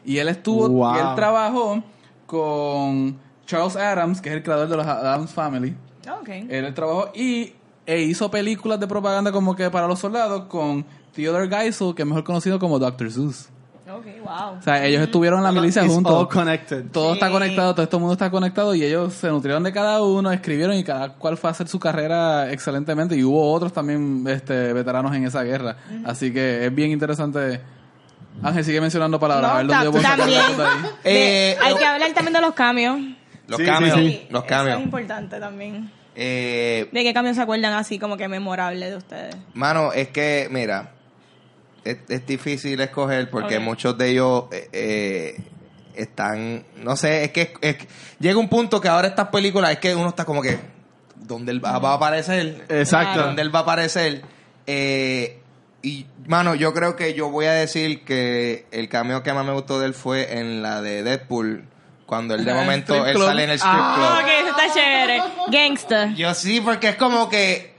Y 0.05 0.19
él 0.19 0.29
estuvo, 0.29 0.69
Wow. 0.69 0.95
y 0.95 0.99
él 0.99 1.07
trabajó 1.17 1.83
con 2.27 3.19
Charles 3.47 3.77
Adams, 3.77 4.21
que 4.21 4.29
es 4.31 4.37
el 4.37 4.43
creador 4.43 4.69
de 4.69 4.77
los 4.77 4.87
Adams 4.87 5.33
Family. 5.33 5.77
Ok. 6.21 6.29
Él 6.49 6.73
trabajó 6.75 7.11
y 7.15 7.53
e 7.87 8.03
hizo 8.03 8.31
películas 8.31 8.79
de 8.79 8.87
propaganda 8.87 9.33
como 9.33 9.57
que 9.57 9.69
para 9.71 9.87
los 9.89 9.99
soldados 9.99 10.45
con 10.45 10.85
Theodore 11.13 11.49
Geisel, 11.49 11.95
que 11.95 12.03
es 12.03 12.09
mejor 12.09 12.23
conocido 12.23 12.59
como 12.61 12.79
Dr. 12.79 13.11
Seuss. 13.11 13.49
Ok, 13.91 14.07
wow. 14.25 14.59
O 14.59 14.63
sea, 14.63 14.85
ellos 14.87 15.03
estuvieron 15.03 15.39
en 15.41 15.45
la 15.45 15.53
milicia 15.53 15.83
It's 15.85 15.93
juntos. 15.93 16.13
all 16.13 16.29
connected. 16.29 16.85
Todo 16.91 17.15
está 17.15 17.31
conectado, 17.31 17.73
todo 17.75 17.83
este 17.83 17.97
mundo 17.97 18.13
está 18.13 18.31
conectado 18.31 18.75
y 18.75 18.85
ellos 18.85 19.13
se 19.15 19.29
nutrieron 19.29 19.63
de 19.63 19.73
cada 19.73 20.03
uno, 20.03 20.31
escribieron 20.33 20.77
y 20.77 20.85
cada 20.85 21.15
cual 21.15 21.37
fue 21.37 21.49
a 21.49 21.53
hacer 21.53 21.69
su 21.69 21.79
carrera 21.81 22.51
excelentemente 22.53 23.17
y 23.17 23.25
hubo 23.25 23.53
otros 23.53 23.73
también 23.73 24.25
este, 24.29 24.73
veteranos 24.73 25.15
en 25.15 25.25
esa 25.27 25.43
guerra. 25.43 25.77
Así 26.05 26.33
que 26.33 26.67
es 26.67 26.75
bien 26.75 26.91
interesante. 26.91 27.61
Ángel 28.43 28.65
sigue 28.65 28.81
mencionando 28.81 29.19
palabras. 29.21 29.51
No, 29.51 29.55
a 29.75 29.83
ver 29.83 29.93
dónde 29.93 30.01
yo 30.01 30.03
también. 30.17 30.41
Eh, 31.05 31.57
De- 31.61 31.67
hay 31.67 31.75
que 31.75 31.85
hablar 31.85 32.13
también 32.13 32.33
de 32.35 32.41
los 32.41 32.55
cambios. 32.55 32.99
los 33.49 33.59
Sí, 33.59 33.67
cambios 33.67 33.95
sí, 33.97 34.01
sí. 34.09 34.27
los 34.31 34.43
Eso 34.45 34.49
cambios 34.49 34.79
es 34.79 34.85
importante 34.85 35.41
también. 35.41 35.91
Eh, 36.15 36.89
¿De 36.93 37.03
qué 37.03 37.13
cambios 37.15 37.37
se 37.37 37.43
acuerdan 37.43 37.73
así 37.75 37.99
como 37.99 38.17
que 38.17 38.29
memorable 38.29 38.91
de 38.91 38.97
ustedes? 38.97 39.37
Mano, 39.55 39.93
es 39.93 40.09
que, 40.09 40.49
mira, 40.51 40.91
es, 41.85 41.99
es 42.09 42.27
difícil 42.27 42.81
escoger 42.81 43.31
porque 43.31 43.59
muchos 43.59 43.97
de 43.99 44.09
ellos 44.11 44.45
eh, 44.53 44.69
eh, 44.73 45.41
están, 45.95 46.65
no 46.77 46.97
sé, 46.97 47.25
es 47.25 47.31
que, 47.33 47.53
es 47.61 47.77
que 47.77 47.89
llega 48.19 48.39
un 48.39 48.49
punto 48.49 48.81
que 48.81 48.89
ahora 48.89 49.09
estas 49.09 49.29
películas 49.29 49.73
es 49.73 49.79
que 49.79 49.95
uno 49.95 50.09
está 50.09 50.25
como 50.25 50.43
que, 50.43 50.59
¿dónde 51.17 51.53
él 51.53 51.65
va, 51.65 51.79
va 51.79 51.93
a 51.93 51.95
aparecer? 51.95 52.65
Exacto. 52.69 53.23
¿Dónde 53.23 53.43
él 53.43 53.55
va 53.55 53.61
a 53.61 53.63
aparecer? 53.63 54.23
Eh, 54.67 55.39
y, 55.83 56.07
mano, 56.27 56.55
yo 56.55 56.73
creo 56.75 56.95
que 56.97 57.15
yo 57.15 57.31
voy 57.31 57.47
a 57.47 57.53
decir 57.53 58.05
que 58.05 58.67
el 58.71 58.89
cameo 58.89 59.23
que 59.23 59.33
más 59.33 59.45
me 59.47 59.53
gustó 59.53 59.81
de 59.81 59.87
él 59.87 59.95
fue 59.95 60.39
en 60.39 60.63
la 60.63 60.83
de 60.83 61.03
Deadpool, 61.03 61.65
cuando 62.07 62.35
él 62.35 62.45
de 62.45 62.51
Ah, 62.51 62.55
momento, 62.57 63.07
él 63.07 63.17
sale 63.17 63.45
en 63.45 63.51
el 63.51 63.57
strip 63.57 63.73
Ah. 63.75 63.95
club. 63.97 64.25
Ok, 64.25 64.31
eso 64.41 64.59
está 64.61 64.75
chévere. 64.75 65.23
Gangsta. 65.51 66.07
Yo 66.15 66.35
sí, 66.35 66.61
porque 66.61 66.91
es 66.91 66.97
como 66.97 67.29
que 67.31 67.70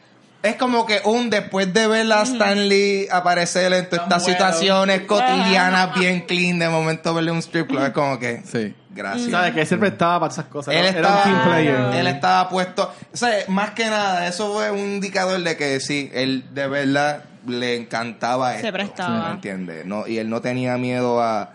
es 0.44 0.56
como 0.56 0.86
que 0.86 1.02
un 1.06 1.30
después 1.30 1.72
de 1.74 1.88
ver 1.88 2.12
a 2.12 2.24
Stan 2.24 2.68
Lee 2.68 3.08
aparecer 3.12 3.72
en 3.74 3.88
todas 3.90 4.04
estas 4.06 4.24
bueno. 4.24 4.34
situaciones 4.40 5.02
cotidianas 5.02 5.94
bien 6.00 6.22
clean, 6.22 6.60
de 6.60 6.68
momento 6.70 7.14
verle 7.14 7.32
un 7.32 7.40
strip 7.40 7.68
club 7.68 7.84
es 7.84 7.92
como 7.92 8.18
que 8.20 8.42
Sí. 8.46 8.74
gracias. 8.90 9.30
¿Sabes? 9.32 9.54
Que 9.54 9.62
él 9.62 9.68
siempre 9.68 9.90
estaba 9.90 10.20
para 10.20 10.34
esas 10.34 10.46
cosas. 10.46 10.74
Él 10.74 10.86
era 10.86 10.90
estaba, 11.00 11.18
un 11.18 11.24
team 11.24 11.44
player. 11.44 12.00
él 12.00 12.08
estaba 12.08 12.50
puesto, 12.50 12.92
o 13.14 13.18
sea, 13.18 13.30
más 13.50 13.72
que 13.72 13.86
nada, 13.86 14.28
eso 14.28 14.52
fue 14.54 14.72
un 14.72 14.80
indicador 14.80 15.40
de 15.42 15.56
que 15.58 15.80
sí, 15.80 16.10
él 16.14 16.46
de 16.54 16.68
verdad 16.68 17.24
le 17.48 17.76
encantaba 17.76 18.52
Se 18.54 18.58
esto, 18.58 18.72
prestaba. 18.74 19.28
¿me 19.30 19.32
entiendes? 19.36 19.86
No, 19.86 20.08
y 20.08 20.18
él 20.18 20.30
no 20.30 20.42
tenía 20.42 20.78
miedo 20.78 21.22
a, 21.22 21.52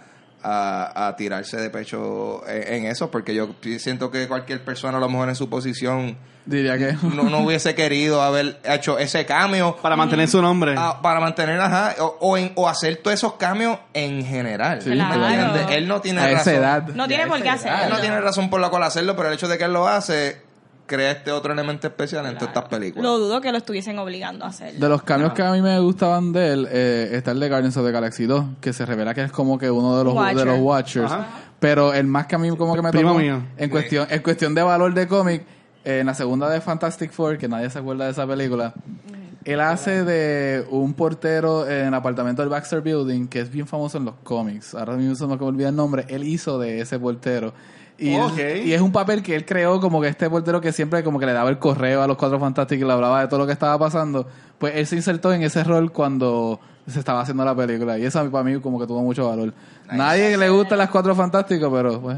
a, 0.49 1.09
a 1.09 1.17
tirarse 1.17 1.57
de 1.57 1.71
pecho 1.71 2.47
en, 2.49 2.85
en 2.85 2.87
eso, 2.87 3.11
porque 3.11 3.35
yo 3.35 3.49
siento 3.79 4.11
que 4.11 4.29
cualquier 4.29 4.65
persona 4.65 4.99
a 4.99 5.00
lo 5.00 5.09
mejor 5.09 5.29
en 5.29 5.35
su 5.37 5.49
posición 5.50 6.17
Diría 6.47 6.79
que. 6.79 6.93
no, 7.17 7.25
no 7.25 7.41
hubiese 7.41 7.75
querido 7.75 8.23
haber 8.23 8.61
hecho 8.62 9.00
ese 9.00 9.26
cambio 9.26 9.75
Para 9.83 9.97
mantener 9.97 10.29
su 10.29 10.41
nombre. 10.41 10.76
ah, 10.79 11.00
para 11.03 11.19
mantener, 11.19 11.61
ajá, 11.61 11.97
o, 11.99 12.17
o, 12.21 12.38
en- 12.38 12.53
o 12.55 12.69
hacer 12.69 12.99
todos 12.99 13.15
esos 13.15 13.33
cambios 13.35 13.76
en 13.93 14.25
general. 14.25 14.81
Sí, 14.81 14.91
¿me 14.91 14.95
Claro. 14.95 15.69
Él 15.71 15.88
no 15.88 16.00
tiene 16.00 16.21
A 16.21 16.26
esa 16.31 16.37
razón. 16.38 16.55
edad. 16.55 16.83
No 16.95 17.09
tiene 17.09 17.26
por 17.26 17.43
qué 17.43 17.49
hacerlo. 17.50 17.79
Él 17.83 17.91
no 17.91 17.99
tiene 17.99 18.21
razón 18.21 18.49
por 18.49 18.61
la 18.61 18.69
cual 18.69 18.85
hacerlo, 18.85 19.17
pero 19.17 19.29
el 19.29 19.35
hecho 19.35 19.49
de 19.49 19.59
que 19.59 19.65
él 19.65 19.73
lo 19.73 19.88
hace 19.88 20.46
crea 20.87 21.11
este 21.11 21.33
otro 21.33 21.52
elemento 21.52 21.87
especial 21.87 22.26
en 22.26 22.35
todas 22.35 22.49
estas 22.49 22.64
películas. 22.69 23.02
Lo 23.02 23.19
dudo 23.19 23.40
que 23.40 23.52
lo 23.52 23.59
estuviesen 23.59 23.99
obligando 23.99 24.45
a 24.45 24.49
hacerlo. 24.49 24.81
De 24.81 24.88
los 24.88 25.02
cambios 25.02 25.33
que 25.33 25.43
a 25.43 25.52
mí 25.52 25.61
me 25.61 25.78
gustaban 25.81 26.33
de 26.33 26.52
él, 26.52 26.69
eh, 26.71 27.11
está 27.12 27.33
el 27.33 27.40
de 27.40 27.49
Guardians 27.49 27.76
of 27.76 27.85
the 27.85 27.93
Galaxy 27.93 28.26
2, 28.26 28.45
que 28.61 28.73
se 28.73 28.87
revela 28.87 29.14
que 29.14 29.23
es 29.23 29.33
como 29.33 29.59
que 29.59 29.71
uno 29.71 29.99
de 29.99 30.05
los, 30.05 30.14
Watcher. 30.14 30.38
de 30.38 30.45
los 30.45 30.59
Watchers. 30.61 31.12
Ajá. 31.12 31.26
Pero 31.59 31.95
el 31.95 32.07
más 32.07 32.26
que 32.26 32.35
a 32.35 32.38
mí 32.38 32.55
como 32.57 32.75
que 32.75 32.83
me 32.83 32.93
tocó, 32.93 33.14
mío. 33.14 33.43
en 33.57 33.71
cuestión, 33.71 34.07
en 34.11 34.23
cuestión 34.23 34.55
de 34.55 34.62
valor 34.62 34.93
de 34.95 35.09
cómic, 35.09 35.45
eh, 35.85 36.00
en 36.00 36.07
la 36.07 36.14
segunda 36.14 36.49
de 36.50 36.61
Fantastic 36.61 37.11
Four, 37.12 37.38
que 37.38 37.49
nadie 37.49 37.71
se 37.71 37.78
acuerda 37.78 38.05
de 38.05 38.11
esa 38.11 38.26
película, 38.26 38.75
él 39.47 39.61
hace 39.61 40.05
de 40.05 40.66
un 40.71 40.95
portero 40.95 41.69
en 41.69 41.87
el 41.87 41.95
apartamento 41.95 42.43
del 42.43 42.49
Baxter 42.49 42.81
Building, 42.81 43.28
que 43.28 43.40
es 43.40 43.50
bien 43.50 43.69
famoso 43.69 43.97
en 43.97 44.05
los 44.05 44.16
cómics. 44.25 44.75
Ahora 44.75 44.95
mismo 44.95 45.14
se 45.14 45.25
me 45.25 45.35
olvida 45.35 45.69
el 45.69 45.76
nombre. 45.76 46.05
Él 46.09 46.25
hizo 46.25 46.59
de 46.59 46.81
ese 46.81 46.99
portero. 46.99 47.55
Y, 47.99 48.15
Ok. 48.17 48.38
y 48.65 48.73
es 48.73 48.81
un 48.81 48.93
papel 48.93 49.23
que 49.23 49.35
él 49.35 49.47
creó 49.47 49.81
como 49.81 50.00
que 50.03 50.09
este 50.09 50.29
portero 50.29 50.61
que 50.61 50.71
siempre 50.73 51.03
como 51.03 51.19
que 51.19 51.26
le 51.26 51.33
daba 51.33 51.49
el 51.49 51.59
correo 51.59 52.03
a 52.03 52.07
los 52.07 52.17
cuatro 52.17 52.38
fantásticos 52.38 52.83
y 52.83 52.87
le 52.87 52.93
hablaba 52.93 53.23
de 53.23 53.29
todo 53.29 53.41
lo 53.41 53.47
que 53.47 53.53
estaba 53.53 53.79
pasando. 53.79 54.26
Pues 54.59 54.75
él 54.76 54.87
se 54.87 54.97
insertó 54.97 55.33
en 55.33 55.43
ese 55.43 55.65
rol 55.65 55.93
cuando 55.93 56.61
se 56.87 56.99
estaba 56.99 57.21
haciendo 57.23 57.45
la 57.45 57.55
película. 57.55 57.99
Y 57.99 58.05
eso 58.05 58.31
para 58.31 58.45
mí 58.45 58.61
como 58.61 58.79
que 58.79 58.87
tuvo 58.87 59.03
mucho 59.03 59.29
valor. 59.29 59.53
Nadie 59.91 60.37
le 60.37 60.49
gusta 60.50 60.76
las 60.76 60.91
cuatro 60.91 61.15
fantásticos, 61.15 61.73
pero 61.73 62.00
pues... 62.00 62.17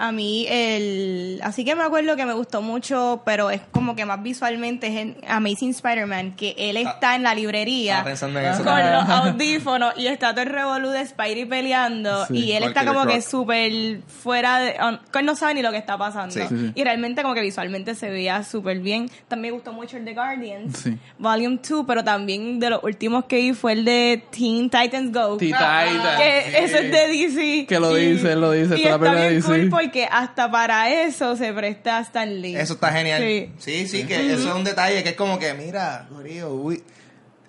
A 0.00 0.12
mí 0.12 0.46
el... 0.48 1.40
Así 1.42 1.64
que 1.64 1.74
me 1.74 1.82
acuerdo 1.82 2.14
que 2.16 2.24
me 2.24 2.32
gustó 2.32 2.62
mucho, 2.62 3.22
pero 3.24 3.50
es 3.50 3.60
como 3.72 3.96
que 3.96 4.04
más 4.04 4.22
visualmente 4.22 4.86
es 4.86 4.96
en 4.96 5.16
Amazing 5.26 5.70
Spider-Man, 5.70 6.36
que 6.36 6.54
él 6.56 6.76
está 6.76 7.16
en 7.16 7.24
la 7.24 7.34
librería 7.34 8.00
en 8.06 8.08
eso 8.12 8.26
con 8.26 8.34
también. 8.34 8.92
los 8.92 9.08
audífonos 9.08 9.94
y 9.96 10.06
está 10.06 10.30
todo 10.32 10.42
el 10.42 10.50
revolú 10.50 10.90
de 10.90 11.04
Spidey 11.04 11.44
peleando 11.46 12.26
Sí. 12.26 12.34
y 12.38 12.52
él 12.52 12.62
está 12.64 12.84
como 12.86 13.06
que 13.06 13.20
súper 13.22 14.00
fuera 14.06 14.58
de... 14.60 14.76
que 15.12 15.18
él 15.18 15.26
no 15.26 15.34
sabe 15.34 15.54
ni 15.54 15.62
lo 15.62 15.70
que 15.72 15.78
está 15.78 15.98
pasando. 15.98 16.32
Sí. 16.34 16.42
Sí, 16.48 16.56
sí. 16.56 16.72
Y 16.74 16.84
realmente 16.84 17.22
como 17.22 17.34
que 17.34 17.40
visualmente 17.40 17.94
se 17.94 18.08
veía 18.08 18.42
súper 18.44 18.78
bien. 18.80 19.10
También 19.26 19.52
me 19.52 19.56
gustó 19.56 19.72
mucho 19.72 19.96
el 19.96 20.04
de 20.04 20.14
Guardians, 20.14 20.78
Sí. 20.78 20.96
Volume 21.18 21.58
2, 21.68 21.84
pero 21.86 22.04
también 22.04 22.60
de 22.60 22.70
los 22.70 22.84
últimos 22.84 23.24
que 23.24 23.36
vi 23.38 23.52
fue 23.52 23.72
el 23.72 23.84
de 23.84 24.22
Teen 24.30 24.70
Titans 24.70 25.12
Go. 25.12 25.36
Teen 25.38 25.52
Titans, 25.52 26.16
Que 26.18 26.42
sí. 26.50 26.56
eso 26.56 26.76
es 26.78 26.92
de 26.92 27.08
DC. 27.08 27.66
Que 27.66 27.80
lo 27.80 27.94
dice, 27.94 28.32
él 28.32 28.40
lo 28.40 28.52
dice, 28.52 28.78
Y 28.78 28.82
toda 28.84 28.98
la 28.98 29.06
está 29.08 29.20
de 29.20 29.28
bien 29.30 29.40
DC. 29.42 29.70
cool 29.70 29.87
porque 29.88 30.06
hasta 30.10 30.50
para 30.50 30.90
eso 31.04 31.34
se 31.36 31.52
presta 31.52 32.00
Stan 32.00 32.40
Lee. 32.40 32.56
Eso 32.56 32.74
está 32.74 32.92
genial. 32.92 33.22
Sí. 33.22 33.50
Sí, 33.58 33.88
sí, 33.88 34.04
que 34.06 34.32
eso 34.32 34.48
es 34.48 34.54
un 34.54 34.64
detalle 34.64 35.02
que 35.02 35.10
es 35.10 35.16
como 35.16 35.38
que, 35.38 35.52
mira, 35.54 36.06
Gorillo, 36.10 36.54
uy. 36.54 36.82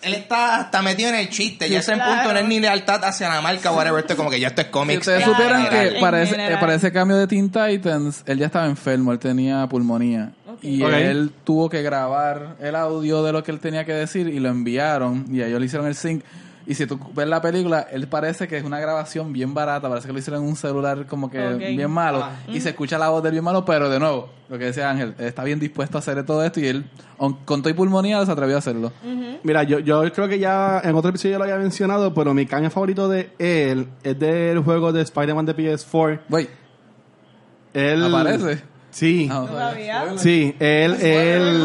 Él 0.02 0.14
está 0.14 0.56
hasta 0.56 0.82
metido 0.82 1.10
en 1.10 1.16
el 1.16 1.28
chiste, 1.28 1.68
ya 1.70 1.80
ese 1.80 1.92
claro. 1.92 2.14
punto 2.22 2.32
no 2.34 2.40
es 2.40 2.46
ni 2.48 2.62
lealtad 2.62 3.04
hacia 3.04 3.28
la 3.28 3.42
marca, 3.42 3.70
whatever, 3.74 4.00
esto 4.00 4.14
es 4.14 4.18
como 4.18 4.30
que 4.30 4.40
ya 4.40 4.48
esto 4.48 4.62
es 4.62 4.68
Si 4.68 4.72
cómics. 4.72 5.00
ustedes 5.00 5.24
Claro, 5.26 5.34
supieran 5.38 5.64
general. 5.66 5.94
que 5.94 6.00
para 6.00 6.22
ese, 6.22 6.32
general. 6.32 6.54
eh, 6.54 6.58
para 6.62 6.76
ese 6.76 6.92
cambio 6.94 7.18
de 7.18 7.28
Teen 7.28 7.50
Titans, 7.52 8.24
él 8.26 8.38
ya 8.40 8.46
estaba 8.46 8.66
enfermo, 8.68 9.12
él 9.12 9.20
tenía 9.20 9.68
pulmonía. 9.68 10.32
Y 10.62 10.84
él 10.84 11.32
tuvo 11.44 11.70
que 11.70 11.82
grabar 11.82 12.56
el 12.62 12.76
audio 12.78 13.24
de 13.24 13.34
lo 13.34 13.44
que 13.44 13.52
él 13.52 13.60
tenía 13.60 13.84
que 13.84 13.92
decir 13.94 14.28
y 14.30 14.40
lo 14.40 14.48
enviaron 14.48 15.26
y 15.34 15.42
ellos 15.42 15.60
le 15.60 15.66
hicieron 15.66 15.86
el 15.88 15.96
sync. 15.96 16.24
Y 16.70 16.76
si 16.76 16.86
tú 16.86 17.00
ves 17.16 17.28
la 17.28 17.42
película, 17.42 17.88
él 17.92 18.08
parece 18.08 18.48
que 18.48 18.56
es 18.56 18.64
una 18.64 18.80
grabación 18.80 19.34
bien 19.34 19.56
barata, 19.56 19.90
parece 19.90 20.06
que 20.06 20.14
lo 20.14 20.20
hicieron 20.20 20.44
en 20.44 20.50
un 20.50 20.56
celular 20.56 21.08
como 21.08 21.32
que 21.32 21.56
bien 21.56 21.90
malo. 21.90 22.24
Y 22.48 22.62
se 22.62 22.70
escucha 22.70 23.00
la 23.00 23.10
voz 23.10 23.24
del 23.24 23.32
bien 23.32 23.44
malo, 23.44 23.66
pero 23.66 23.90
de 23.90 24.00
nuevo, 24.00 24.30
lo 24.50 24.60
que 24.60 24.66
decía 24.66 24.88
Ángel, 24.88 25.16
él 25.18 25.26
está 25.26 25.44
bien 25.44 25.60
dispuesto 25.60 25.98
a 25.98 26.00
hacer 26.00 26.24
todo 26.28 26.44
esto 26.44 26.60
y 26.60 26.68
él, 26.68 26.86
con 27.18 27.64
todo 27.64 27.70
y 27.72 27.74
pulmonía, 27.74 28.24
se 28.24 28.32
atrevió 28.32 28.56
a 28.56 28.60
hacerlo. 28.60 28.94
Mira, 29.42 29.64
yo, 29.64 29.80
yo 29.80 30.14
creo 30.14 30.28
que 30.28 30.38
ya 30.38 30.80
en 30.84 30.94
otro 30.94 31.10
episodio 31.10 31.32
ya 31.32 31.38
lo 31.40 31.44
había 31.46 31.58
mencionado, 31.58 32.14
pero 32.14 32.36
mi 32.36 32.46
caña 32.46 32.70
favorito 32.70 33.10
de 33.10 33.32
él 33.40 33.88
es 34.04 34.20
del 34.20 34.60
juego 34.60 34.94
de 34.94 35.02
Spider-Man 35.02 35.48
de 35.48 35.56
PS4. 35.56 36.20
Güey, 36.30 36.50
Él, 37.74 38.04
¿aparece? 38.04 38.62
Sí. 38.92 39.30
Ah, 39.32 39.46
¿No 39.48 39.58
sabía? 39.58 40.06
Sí, 40.18 40.56
él, 40.60 40.94
él... 41.02 41.60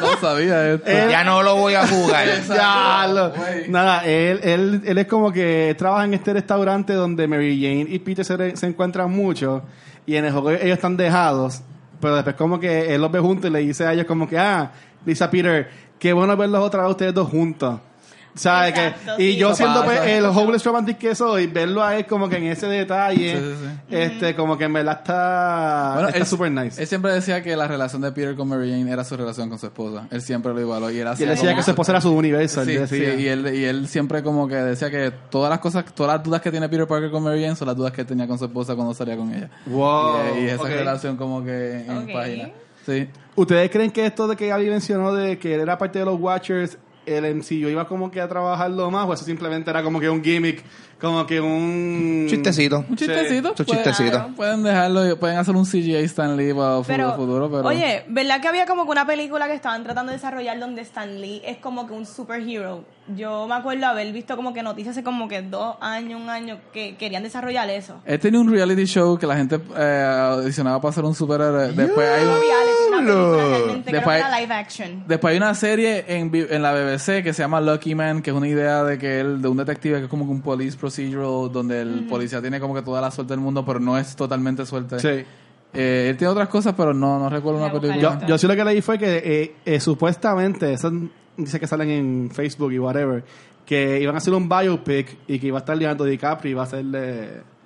no 0.00 0.16
sabía 0.20 0.72
esto. 0.72 0.90
Ya 0.90 1.24
no 1.24 1.42
lo 1.42 1.56
voy 1.56 1.74
a 1.74 1.86
jugar. 1.86 2.26
Ya, 2.48 3.06
lo- 3.12 3.32
nada, 3.68 4.04
él, 4.06 4.40
él, 4.42 4.82
él 4.84 4.98
es 4.98 5.06
como 5.06 5.30
que 5.32 5.74
trabaja 5.78 6.04
en 6.04 6.14
este 6.14 6.32
restaurante 6.32 6.94
donde 6.94 7.28
Mary 7.28 7.60
Jane 7.60 7.86
y 7.94 7.98
Peter 7.98 8.24
se, 8.24 8.56
se 8.56 8.66
encuentran 8.66 9.10
mucho 9.10 9.62
y 10.06 10.16
en 10.16 10.24
el 10.24 10.32
juego 10.32 10.50
ellos 10.50 10.64
están 10.76 10.96
dejados, 10.96 11.60
pero 12.00 12.14
después 12.16 12.34
como 12.36 12.58
que 12.58 12.94
él 12.94 13.00
los 13.00 13.12
ve 13.12 13.20
juntos 13.20 13.48
y 13.50 13.52
le 13.52 13.58
dice 13.60 13.86
a 13.86 13.92
ellos 13.92 14.06
como 14.06 14.28
que, 14.28 14.38
ah, 14.38 14.72
dice 15.04 15.22
a 15.24 15.30
Peter, 15.30 15.70
qué 15.98 16.12
bueno 16.12 16.36
verlos 16.36 16.62
otra 16.64 16.82
vez 16.82 16.90
ustedes 16.92 17.14
dos 17.14 17.28
juntos. 17.28 17.78
¿Sabes? 18.34 18.70
Exacto, 18.70 19.16
que, 19.18 19.22
y 19.24 19.32
sí. 19.32 19.36
yo 19.38 19.48
Eso 19.48 19.56
siendo 19.56 19.80
pasa. 19.80 19.86
pues, 20.02 20.06
el 20.10 20.24
hopeless 20.24 20.64
romantic 20.64 20.96
que 20.98 21.14
soy, 21.14 21.48
verlo 21.48 21.82
a 21.82 21.96
él 21.96 22.06
como 22.06 22.28
que 22.30 22.36
en 22.38 22.44
ese 22.44 22.66
detalle, 22.66 23.36
Sí, 23.36 23.42
sí, 23.44 23.54
sí. 23.90 23.94
este, 23.96 24.34
como 24.34 24.56
que 24.56 24.64
en 24.64 24.72
verdad 24.72 24.98
está 25.00 25.90
Bueno, 25.94 26.08
está 26.08 26.18
él- 26.20 26.26
super 26.26 26.50
nice. 26.50 26.80
Él 26.80 26.86
siempre 26.88 27.12
decía 27.12 27.42
que 27.42 27.54
la 27.56 27.68
relación 27.68 28.00
de 28.00 28.10
Peter 28.12 28.34
con 28.34 28.48
Mary 28.48 28.70
Jane 28.70 28.90
era 28.90 29.04
su 29.04 29.16
relación 29.18 29.50
con 29.50 29.58
su 29.58 29.66
esposa. 29.66 30.06
Él 30.10 30.22
siempre 30.22 30.54
lo 30.54 30.60
igualó. 30.60 30.90
Y 30.90 30.98
él, 31.00 31.08
y 31.18 31.22
él 31.22 31.28
decía 31.28 31.50
como- 31.50 31.56
que 31.56 31.62
su 31.62 31.70
esposa 31.72 31.92
era 31.92 32.00
su 32.00 32.10
universo. 32.14 32.64
Sí, 32.64 32.72
él 32.74 32.88
sí, 32.88 32.98
decía. 33.00 33.14
y 33.20 33.28
él, 33.28 33.54
y 33.54 33.64
él 33.66 33.86
siempre 33.86 34.22
como 34.22 34.48
que 34.48 34.54
decía 34.56 34.90
que 34.90 35.12
todas 35.28 35.50
las 35.50 35.58
cosas, 35.58 35.84
todas 35.94 36.14
las 36.16 36.24
dudas 36.24 36.40
que 36.40 36.50
tiene 36.50 36.68
Peter 36.70 36.86
Parker 36.86 37.10
con 37.10 37.22
Mary 37.22 37.42
Jane 37.42 37.54
son 37.56 37.68
las 37.68 37.76
dudas 37.76 37.92
que 37.92 38.00
él 38.00 38.06
tenía 38.06 38.26
con 38.26 38.38
su 38.38 38.46
esposa 38.46 38.74
cuando 38.74 38.94
salía 38.94 39.16
con 39.16 39.30
ella. 39.34 39.50
Wow. 39.66 40.36
y, 40.38 40.44
y 40.44 40.48
esa 40.48 40.64
relación 40.64 41.16
como 41.18 41.44
que 41.44 41.84
en 41.86 42.12
página. 42.12 42.48
Sí. 42.86 43.06
¿Ustedes 43.36 43.70
creen 43.70 43.90
que 43.90 44.06
esto 44.06 44.26
de 44.26 44.36
que 44.36 44.48
Gaby 44.48 44.70
mencionó 44.70 45.14
de 45.14 45.38
que 45.38 45.54
él 45.54 45.60
era 45.60 45.78
parte 45.78 45.98
de 46.00 46.04
los 46.04 46.18
Watchers, 46.20 46.78
el 47.06 47.34
MCU 47.36 47.68
iba 47.68 47.86
como 47.88 48.10
que 48.10 48.20
a 48.20 48.28
trabajarlo 48.28 48.90
más 48.90 49.08
o 49.08 49.12
eso 49.12 49.24
simplemente 49.24 49.70
era 49.70 49.82
como 49.82 49.98
que 50.00 50.08
un 50.08 50.22
gimmick, 50.22 50.62
como 51.00 51.26
que 51.26 51.40
un... 51.40 52.26
Chistecito. 52.30 52.84
Un 52.88 52.96
chistecito. 52.96 53.48
Un 53.50 53.54
pueden- 53.56 53.82
chistecito. 53.84 54.28
Pueden 54.36 54.62
dejarlo, 54.62 55.18
pueden 55.18 55.36
hacer 55.38 55.56
un 55.56 55.64
CGI 55.64 55.96
Stan 56.04 56.36
Lee 56.36 56.54
para 56.54 56.80
Pero, 56.86 57.14
futuro, 57.16 57.50
pero... 57.50 57.66
oye, 57.66 58.04
¿verdad 58.08 58.40
que 58.40 58.48
había 58.48 58.66
como 58.66 58.84
que 58.84 58.90
una 58.92 59.04
película 59.06 59.46
que 59.48 59.54
estaban 59.54 59.82
tratando 59.82 60.10
de 60.12 60.18
desarrollar 60.18 60.60
donde 60.60 60.82
Stan 60.82 61.20
Lee 61.20 61.42
es 61.44 61.56
como 61.58 61.86
que 61.88 61.92
un 61.94 62.06
superhero? 62.06 62.84
Yo 63.16 63.48
me 63.48 63.54
acuerdo 63.56 63.86
haber 63.86 64.12
visto 64.12 64.36
como 64.36 64.52
que 64.54 64.62
noticias 64.62 64.92
hace 64.96 65.02
como 65.02 65.26
que 65.26 65.42
dos 65.42 65.74
años, 65.80 66.20
un 66.20 66.30
año, 66.30 66.58
que 66.72 66.96
querían 66.96 67.24
desarrollar 67.24 67.68
eso. 67.68 67.96
Él 68.04 68.20
tenía 68.20 68.38
un 68.38 68.48
reality 68.48 68.84
show 68.84 69.18
que 69.18 69.26
la 69.26 69.36
gente 69.36 69.58
eh, 69.76 70.06
audicionaba 70.36 70.80
para 70.80 70.92
ser 70.94 71.04
un 71.04 71.14
superhéroe. 71.16 71.72
Después 71.72 72.08
hay 72.08 72.24
No 72.24 72.32
un- 72.34 72.40
reality, 72.40 72.82
una 72.88 72.98
película 72.98 73.71
Después- 73.92 74.22
que 74.22 74.28
era 74.28 74.40
live 74.40 74.54
action. 74.54 75.04
Después 75.06 75.32
hay 75.32 75.36
una 75.38 75.54
serie 75.54 76.04
en, 76.08 76.30
en 76.34 76.62
la 76.62 76.72
BBC 76.72 77.22
que 77.22 77.32
se 77.32 77.42
llama 77.42 77.60
Lucky 77.60 77.94
Man, 77.94 78.22
que 78.22 78.30
es 78.30 78.36
una 78.36 78.48
idea 78.48 78.82
de 78.84 78.98
que 78.98 79.20
él, 79.20 79.40
de 79.42 79.48
un 79.48 79.56
detective 79.56 79.98
que 79.98 80.04
es 80.04 80.10
como 80.10 80.24
que 80.26 80.30
un 80.32 80.40
police 80.42 80.76
procedural, 80.76 81.52
donde 81.52 81.80
el 81.82 82.06
policía 82.08 82.40
tiene 82.40 82.58
como 82.60 82.74
que 82.74 82.82
toda 82.82 83.00
la 83.00 83.10
suerte 83.10 83.32
del 83.32 83.40
mundo, 83.40 83.64
pero 83.64 83.78
no 83.80 83.96
es 83.98 84.14
totalmente 84.16 84.64
suerte. 84.66 84.98
Sí. 84.98 85.24
Eh, 85.74 86.08
él 86.10 86.16
tiene 86.16 86.30
otras 86.32 86.48
cosas, 86.48 86.74
pero 86.76 86.92
no, 86.92 87.18
no 87.18 87.30
recuerdo 87.30 87.58
una 87.58 87.72
película. 87.72 88.18
Yo, 88.20 88.26
yo 88.26 88.38
sí 88.38 88.46
lo 88.46 88.54
que 88.54 88.64
leí 88.64 88.82
fue 88.82 88.98
que 88.98 89.16
eh, 89.24 89.54
eh, 89.64 89.80
supuestamente, 89.80 90.72
eso 90.74 90.92
dice 91.36 91.58
que 91.58 91.66
salen 91.66 91.88
en 91.90 92.30
Facebook 92.30 92.72
y 92.72 92.78
whatever, 92.78 93.24
que 93.64 93.98
iban 94.00 94.14
a 94.14 94.18
hacer 94.18 94.34
un 94.34 94.48
biopic 94.48 95.16
y 95.26 95.38
que 95.38 95.46
iba 95.46 95.58
a 95.58 95.60
estar 95.60 95.76
Leonardo 95.76 96.04
DiCaprio 96.04 96.50
y 96.50 96.52
iba 96.52 96.62
a 96.62 96.66
ser 96.66 96.84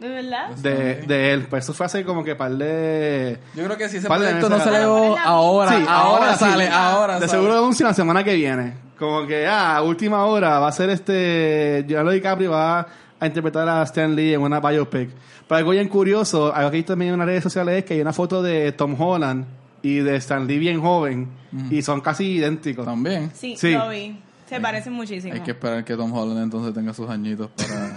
de, 0.01 0.09
¿De 0.09 0.15
verdad? 0.15 0.51
de, 0.57 0.95
de 1.07 1.33
él. 1.33 1.47
Pues 1.49 1.65
eso 1.65 1.73
fue 1.75 1.87
hace 1.87 2.05
como 2.05 2.23
que 2.25 2.35
par 2.37 2.53
de... 2.53 3.39
Yo 3.55 3.65
creo 3.65 3.77
que 3.77 3.89
si 3.89 3.97
ese 3.99 4.09
Par 4.09 4.19
de 4.21 4.27
proyecto 4.27 4.49
no 4.51 4.57
meses 4.59 4.73
salió 4.73 5.19
ahora, 5.19 5.71
Sí, 5.79 5.85
ahora, 5.89 6.33
sí. 6.35 6.39
sale, 6.45 6.69
ahora 6.69 7.15
De 7.15 7.21
sale. 7.21 7.31
seguro 7.33 7.53
lo 7.55 7.59
anuncian 7.61 7.89
la 7.89 7.95
semana 7.95 8.23
que 8.25 8.35
viene. 8.35 8.75
Como 8.99 9.27
que, 9.27 9.47
ah, 9.47 9.77
a 9.77 9.83
última 9.83 10.25
hora 10.25 10.59
va 10.59 10.69
a 10.69 10.73
ser 10.73 10.89
este. 10.91 11.85
Leonardo 11.87 12.13
DiCaprio 12.13 12.51
va 12.53 12.87
a 13.21 13.27
interpretar 13.27 13.69
a 13.69 13.83
Stan 13.83 14.15
Lee 14.17 14.35
en 14.35 14.41
una 14.41 14.59
biopic. 14.61 15.11
Pero 15.47 15.59
algo 15.59 15.71
bien 15.73 15.89
curioso, 15.89 16.53
algo 16.55 16.71
que 16.71 16.77
he 16.77 16.81
visto 16.81 16.93
también 16.95 17.13
en 17.13 17.19
las 17.19 17.27
redes 17.29 17.43
sociales 17.43 17.79
es 17.79 17.85
que 17.85 17.95
hay 17.95 18.01
una 18.01 18.13
foto 18.15 18.43
de 18.43 18.73
Tom 18.73 19.01
Holland 19.01 19.45
y 19.83 19.99
de 19.99 20.17
Stan 20.17 20.47
Lee 20.47 20.59
bien 20.59 20.81
joven. 20.81 21.29
Y 21.71 21.83
son 21.83 22.01
casi 22.01 22.25
idénticos. 22.37 22.85
También. 22.87 23.31
Sí, 23.35 23.55
Sí. 23.57 23.73
lo 23.73 23.89
vi. 23.91 24.19
Se 24.49 24.61
parecen 24.61 24.93
muchísimo. 24.93 25.35
Hay 25.35 25.41
que 25.41 25.51
esperar 25.51 25.85
que 25.85 25.97
Tom 25.97 26.13
Holland 26.13 26.41
entonces 26.43 26.73
tenga 26.73 26.95
sus 26.95 27.11
añitos 27.11 27.51
para... 27.57 27.96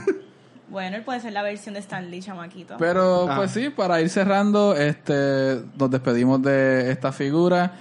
Bueno, 0.69 0.97
él 0.97 1.03
puede 1.03 1.19
ser 1.19 1.33
la 1.33 1.41
versión 1.41 1.73
de 1.73 1.79
Stan 1.79 2.09
Lee, 2.09 2.21
chamaquito. 2.21 2.75
Pero 2.77 3.27
Ah. 3.29 3.35
pues 3.37 3.51
sí, 3.51 3.69
para 3.69 4.01
ir 4.01 4.09
cerrando, 4.09 4.75
este, 4.75 5.61
nos 5.77 5.89
despedimos 5.89 6.41
de 6.41 6.91
esta 6.91 7.11
figura. 7.11 7.71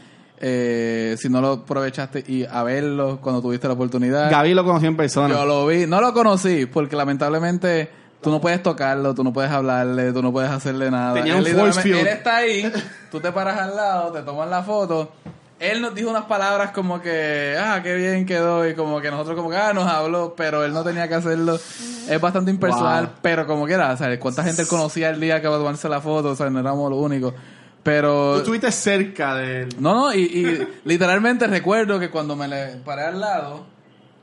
Eh, 0.40 1.16
si 1.18 1.28
no 1.28 1.40
lo 1.40 1.52
aprovechaste 1.54 2.23
y 2.26 2.45
a 2.45 2.62
verlo 2.62 3.18
cuando 3.21 3.42
tuviste 3.42 3.66
la 3.66 3.75
oportunidad. 3.75 4.30
Gaby 4.30 4.54
lo 4.54 4.64
conoció 4.64 4.88
en 4.88 4.97
persona. 4.97 5.35
Yo 5.35 5.45
lo 5.45 5.66
vi, 5.66 5.87
no 5.87 6.00
lo 6.00 6.12
conocí 6.14 6.66
porque 6.66 6.95
lamentablemente 6.95 7.90
tú 8.23 8.30
no 8.30 8.40
puedes 8.40 8.62
tocarlo, 8.62 9.14
tú 9.14 9.25
no 9.25 9.33
puedes 9.33 9.50
hablarle, 9.50 10.12
tú 10.12 10.23
no 10.23 10.30
puedes 10.33 10.50
hacerle 10.50 10.92
nada. 10.92 11.14
Tenía 11.14 11.38
Él 11.38 11.45
un 11.45 11.61
force 11.61 11.80
field. 11.83 11.99
Él 12.00 12.07
está 12.07 12.37
ahí, 12.37 12.73
tú 13.11 13.18
te 13.18 13.33
paras 13.33 13.59
al 13.59 13.75
lado, 13.75 14.12
te 14.12 14.23
toman 14.23 14.49
la 14.49 14.62
foto. 14.62 15.11
Él 15.59 15.83
nos 15.83 15.92
dijo 15.92 16.09
unas 16.09 16.26
palabras 16.26 16.71
como 16.71 17.00
que, 17.02 17.57
ah, 17.59 17.80
qué 17.83 17.97
bien 17.97 18.25
quedó 18.25 18.68
y 18.68 18.75
como 18.76 19.00
que 19.00 19.11
nosotros 19.11 19.35
como 19.37 19.50
que, 19.50 19.57
ah, 19.57 19.73
nos 19.73 19.88
habló, 19.90 20.35
pero 20.37 20.64
él 20.64 20.73
no 20.73 20.85
tenía 20.85 21.09
que 21.09 21.14
hacerlo. 21.16 21.59
Es 22.08 22.20
bastante 22.20 22.50
impersonal, 22.50 23.04
Wow. 23.06 23.14
pero 23.22 23.46
como 23.46 23.66
quiera, 23.66 23.96
¿sabes? 23.96 24.18
¿Cuánta 24.18 24.42
gente 24.44 24.62
él 24.62 24.68
conocía 24.68 25.10
el 25.10 25.20
día 25.20 25.40
que 25.40 25.46
iba 25.46 25.56
a 25.56 25.58
tomarse 25.58 25.88
la 25.88 26.00
foto? 26.00 26.30
O 26.30 26.36
sea, 26.36 26.48
no 26.50 26.60
éramos 26.60 26.90
los 26.90 27.00
únicos. 27.00 27.34
Pero... 27.82 28.32
Tú 28.34 28.38
estuviste 28.40 28.72
cerca 28.72 29.34
de 29.34 29.62
él. 29.62 29.68
No, 29.78 29.94
no, 29.94 30.14
y, 30.14 30.20
y 30.20 30.68
literalmente 30.84 31.46
recuerdo 31.46 31.98
que 31.98 32.10
cuando 32.10 32.36
me 32.36 32.48
le 32.48 32.76
paré 32.84 33.02
al 33.04 33.20
lado, 33.20 33.66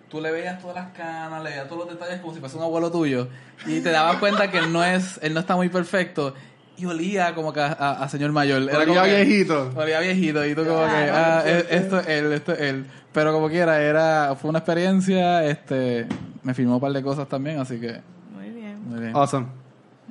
tú 0.09 0.21
le 0.21 0.31
veías 0.31 0.59
todas 0.61 0.75
las 0.75 0.87
canas, 0.93 1.41
le 1.43 1.49
veías 1.51 1.67
todos 1.67 1.85
los 1.85 1.89
detalles 1.97 2.19
como 2.21 2.33
si 2.33 2.39
fuese 2.39 2.57
un 2.57 2.63
abuelo 2.63 2.91
tuyo, 2.91 3.27
y 3.65 3.79
te 3.79 3.89
dabas 3.91 4.17
cuenta 4.17 4.51
que 4.51 4.59
él 4.59 4.71
no 4.71 4.83
es, 4.83 5.19
él 5.23 5.33
no 5.33 5.39
está 5.39 5.55
muy 5.55 5.69
perfecto, 5.69 6.33
y 6.77 6.85
olía 6.85 7.33
como 7.33 7.53
que 7.53 7.61
a, 7.61 7.67
a- 7.67 8.03
a 8.03 8.09
señor 8.09 8.31
mayor. 8.33 8.61
Era 8.63 8.79
Olía 8.79 8.85
como 8.87 9.01
que- 9.03 9.23
viejito. 9.23 9.71
Olía 9.75 9.99
viejito, 10.01 10.45
y 10.45 10.53
tú 10.53 10.65
como 10.65 10.81
que, 10.83 10.89
Claro. 10.89 11.13
ah, 11.15 11.43
e- 11.45 11.65
esto 11.71 11.99
es 12.01 12.07
él, 12.07 12.33
esto 12.33 12.51
es 12.51 12.59
él. 12.59 12.85
Pero 13.13 13.31
como 13.33 13.49
quiera, 13.49 13.81
era, 13.81 14.35
fue 14.39 14.49
una 14.49 14.59
experiencia, 14.59 15.43
este, 15.45 16.05
me 16.45 16.53
filmó 16.53 16.75
un 16.75 16.79
par 16.81 16.93
de 16.93 17.01
cosas 17.03 17.27
también, 17.27 17.59
así 17.59 17.79
que, 17.79 17.99
Muy 18.33 18.49
bien. 18.51 18.79
muy 18.87 18.99
bien. 19.01 19.15
Awesome. 19.15 19.47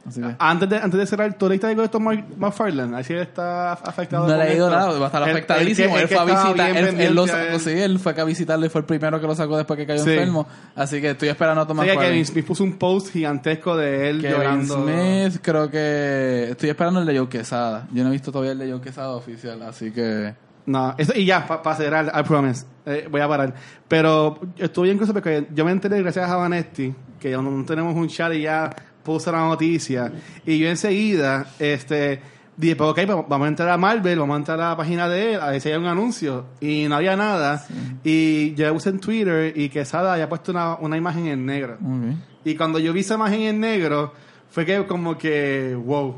Así 0.06 0.20
que- 0.20 0.36
Antes 0.38 0.68
de, 0.68 0.76
antes 0.76 1.00
de 1.00 1.06
cerrar, 1.06 1.32
¿tú 1.38 1.48
leíste 1.48 1.66
algo 1.66 1.80
de 1.80 1.86
esto 1.86 1.98
Mark 1.98 2.22
McFarlane? 2.36 2.94
Así 2.98 3.14
está 3.14 3.72
afectado. 3.72 4.26
No 4.28 4.32
con 4.34 4.42
he 4.42 4.48
leído 4.50 4.66
esto. 4.66 4.78
nada, 4.78 4.98
va 4.98 5.04
a 5.04 5.06
estar 5.06 5.22
afectadísimo. 5.22 5.94
que- 5.94 6.02
Él, 6.02 6.08
que 6.08 6.14
fue 6.14 6.22
a 6.22 6.24
visitar, 6.44 6.76
él, 6.76 7.00
él 7.00 7.14
lo 7.14 7.26
sacó, 7.26 7.38
él. 7.54 7.60
sí, 7.60 7.70
él 7.70 7.98
fue 7.98 8.12
a 8.20 8.24
visitarlo 8.24 8.66
y 8.66 8.68
fue 8.68 8.80
el 8.82 8.84
primero 8.86 9.18
que 9.18 9.26
lo 9.26 9.34
sacó 9.34 9.56
después 9.56 9.78
que 9.78 9.86
cayó 9.86 10.04
Sí. 10.04 10.10
enfermo. 10.10 10.46
Así 10.76 11.00
que 11.00 11.10
estoy 11.12 11.30
esperando 11.30 11.62
a 11.62 11.66
tomar 11.66 11.88
Sí, 11.88 11.96
Kevin 11.96 12.26
Smith 12.26 12.44
puso 12.44 12.64
un 12.64 12.76
post 12.76 13.12
gigantesco 13.12 13.76
de 13.78 14.10
él 14.10 14.20
Kevin 14.20 14.36
llorando. 14.36 14.82
Smith, 14.82 15.38
creo 15.40 15.70
que 15.70 16.48
estoy 16.50 16.68
esperando 16.68 17.00
el 17.00 17.06
de 17.06 17.16
Joe 17.18 17.28
Quesada. 17.30 17.86
Yo 17.90 18.02
no 18.02 18.10
he 18.10 18.12
visto 18.12 18.30
todavía 18.30 18.52
el 18.52 18.58
de 18.58 18.70
Joe 18.72 18.82
Quesada 18.82 19.10
oficial, 19.10 19.62
así 19.62 19.90
que 19.90 20.34
No, 20.66 20.94
eso, 20.96 21.12
y 21.14 21.26
ya, 21.26 21.46
para 21.46 21.76
cerrar, 21.76 22.12
I 22.14 22.22
promise. 22.22 22.66
Eh, 22.86 23.08
voy 23.10 23.20
a 23.20 23.28
parar. 23.28 23.54
Pero 23.88 24.40
estuve 24.56 24.86
bien 24.86 24.96
curioso 24.96 25.12
porque 25.12 25.46
yo 25.54 25.64
me 25.64 25.72
enteré 25.72 26.00
gracias 26.00 26.28
a 26.28 26.36
Vanetti, 26.36 26.94
que 27.20 27.32
no, 27.32 27.42
no 27.42 27.64
tenemos 27.64 27.94
un 27.94 28.08
chat 28.08 28.32
y 28.32 28.42
ya 28.42 28.74
puso 29.02 29.30
la 29.30 29.40
noticia. 29.40 30.12
Y 30.44 30.58
yo 30.58 30.68
enseguida, 30.68 31.46
este, 31.58 32.20
dije, 32.56 32.76
pues 32.76 32.90
ok, 32.90 33.00
pues 33.06 33.18
vamos 33.28 33.44
a 33.44 33.48
entrar 33.48 33.68
a 33.68 33.76
Marvel, 33.76 34.18
vamos 34.18 34.34
a 34.34 34.38
entrar 34.38 34.60
a 34.60 34.70
la 34.70 34.76
página 34.76 35.08
de 35.08 35.34
él, 35.34 35.40
a 35.40 35.50
ver 35.50 35.60
si 35.60 35.68
hay 35.70 35.76
un 35.76 35.86
anuncio. 35.86 36.46
Y 36.60 36.86
no 36.88 36.96
había 36.96 37.16
nada. 37.16 37.64
Y 38.02 38.54
yo 38.54 38.72
puse 38.72 38.90
en 38.90 39.00
Twitter 39.00 39.52
y 39.56 39.68
que 39.68 39.84
Sada 39.84 40.14
había 40.14 40.28
puesto 40.28 40.52
una, 40.52 40.76
una 40.76 40.96
imagen 40.96 41.26
en 41.26 41.46
negro. 41.46 41.74
Ok. 41.74 42.16
Y 42.44 42.56
cuando 42.56 42.78
yo 42.78 42.92
vi 42.92 43.00
esa 43.00 43.14
imagen 43.14 43.42
en 43.42 43.60
negro, 43.60 44.12
fue 44.50 44.66
que 44.66 44.86
como 44.86 45.16
que, 45.16 45.74
wow. 45.74 46.16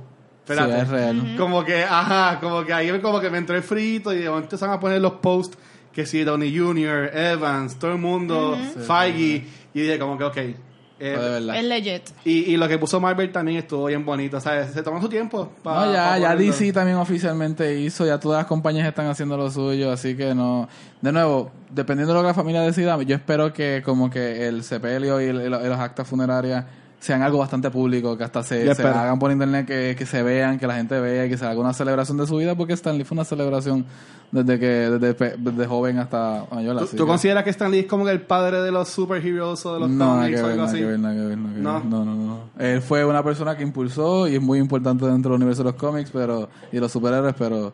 Espérate. 0.49 0.73
Sí, 0.75 0.81
es 0.81 0.88
real. 0.88 1.35
Como 1.37 1.65
que, 1.65 1.83
ajá, 1.83 2.38
como 2.41 2.65
que 2.65 2.73
ahí 2.73 3.00
como 3.00 3.21
que 3.21 3.31
me 3.31 3.38
entró 3.38 3.57
el 3.57 3.62
frito 3.62 4.12
y 4.12 4.19
de 4.19 4.29
momento 4.29 4.47
empezaron 4.47 4.75
a 4.76 4.81
poner 4.81 5.00
los 5.00 5.15
posts 5.15 5.59
que 5.93 6.07
si 6.07 6.23
Donnie 6.25 6.57
Jr., 6.57 7.11
Evans, 7.15 7.79
todo 7.79 7.93
el 7.93 7.99
mundo, 7.99 8.57
Feige, 8.87 9.47
y 9.75 9.81
dije 9.81 9.99
como 9.99 10.17
que, 10.19 10.25
ok. 10.25 10.37
eh. 10.37 10.55
Es 10.99 11.65
legit. 11.65 12.03
y, 12.25 12.53
y 12.53 12.57
lo 12.59 12.69
que 12.69 12.79
puso 12.79 13.00
Marvel 13.00 13.33
también 13.33 13.59
estuvo 13.59 13.87
bien 13.87 14.05
bonito, 14.05 14.38
¿sabes? 14.41 14.73
Se 14.73 14.83
tomó 14.83 15.00
su 15.00 15.09
tiempo 15.09 15.50
para 15.62 15.87
No, 15.87 15.93
ya, 15.93 16.19
ya 16.19 16.37
DC 16.37 16.73
también 16.73 16.97
oficialmente 16.99 17.81
hizo, 17.81 18.07
ya 18.07 18.21
todas 18.21 18.38
las 18.41 18.47
compañías 18.47 18.87
están 18.87 19.07
haciendo 19.07 19.37
lo 19.37 19.50
suyo, 19.50 19.91
así 19.91 20.17
que 20.17 20.35
no. 20.35 20.69
De 21.00 21.12
nuevo, 21.12 21.50
dependiendo 21.71 22.12
de 22.12 22.19
lo 22.19 22.23
que 22.23 22.29
la 22.29 22.35
familia 22.35 22.61
decida, 22.62 23.00
yo 23.03 23.15
espero 23.17 23.53
que 23.53 23.83
como 23.85 24.09
que 24.11 24.47
el 24.49 24.62
sepelio 24.65 25.21
y, 25.21 25.25
el- 25.26 25.43
y 25.43 25.49
lo- 25.49 25.65
y 25.65 25.69
las 25.69 25.81
actas 25.81 26.07
funerarias 26.07 26.65
sean 26.99 27.23
algo 27.23 27.38
bastante 27.38 27.71
público, 27.71 28.17
que 28.17 28.25
hasta 28.25 28.43
se, 28.43 28.75
se 28.75 28.83
hagan 28.83 29.19
por 29.19 29.31
internet, 29.31 29.67
que, 29.67 29.95
que 29.97 30.07
se 30.07 30.23
vean, 30.23 30.59
que 30.59 30.67
la 30.67 30.75
gente 30.76 30.99
vea 30.99 31.29
que 31.29 31.37
se 31.37 31.45
haga 31.47 31.61
una 31.61 31.73
celebración 31.73 32.17
de 32.17 32.26
su 32.26 32.37
vida, 32.37 32.55
porque 32.55 32.73
Stanley 32.73 33.05
fue 33.05 33.17
una 33.17 33.25
celebración 33.25 33.85
desde 34.33 34.59
que 34.59 34.67
desde, 34.67 35.37
desde 35.38 35.67
joven 35.67 35.99
hasta 35.99 36.45
mayor. 36.50 36.79
¿Tú, 36.81 36.87
tú 36.87 36.97
que- 36.97 37.05
consideras 37.07 37.45
que 37.45 37.50
Stan 37.50 37.71
Lee 37.71 37.81
es 37.81 37.87
como 37.87 38.05
que 38.05 38.11
el 38.11 38.23
padre 38.23 38.61
de 38.62 38.73
los 38.73 38.88
superheroes 38.88 39.65
o 39.67 39.75
de 39.75 39.81
los 39.81 39.91
no, 39.91 40.17
cómics 40.17 40.41
o 40.41 40.47
algo 40.47 40.62
así? 40.65 40.83
ver, 40.83 40.99
ver, 40.99 41.15
que 41.15 41.21
ver. 41.21 41.38
No. 41.38 41.81
No, 41.85 42.05
no, 42.05 42.15
no. 42.15 42.41
Él 42.59 42.83
fue 42.83 43.05
una 43.05 43.23
persona 43.23 43.57
que 43.57 43.62
impulsó 43.62 44.26
y 44.26 44.35
es 44.37 44.43
muy 44.43 44.59
importante 44.59 45.07
dentro 45.07 45.31
del 45.33 45.37
universo 45.43 45.62
de 45.62 45.71
los 45.71 45.79
cómics 45.81 46.11
pero 46.12 46.49
y 46.73 46.79
los 46.81 46.91
superhéroes, 46.91 47.35
pero 47.38 47.73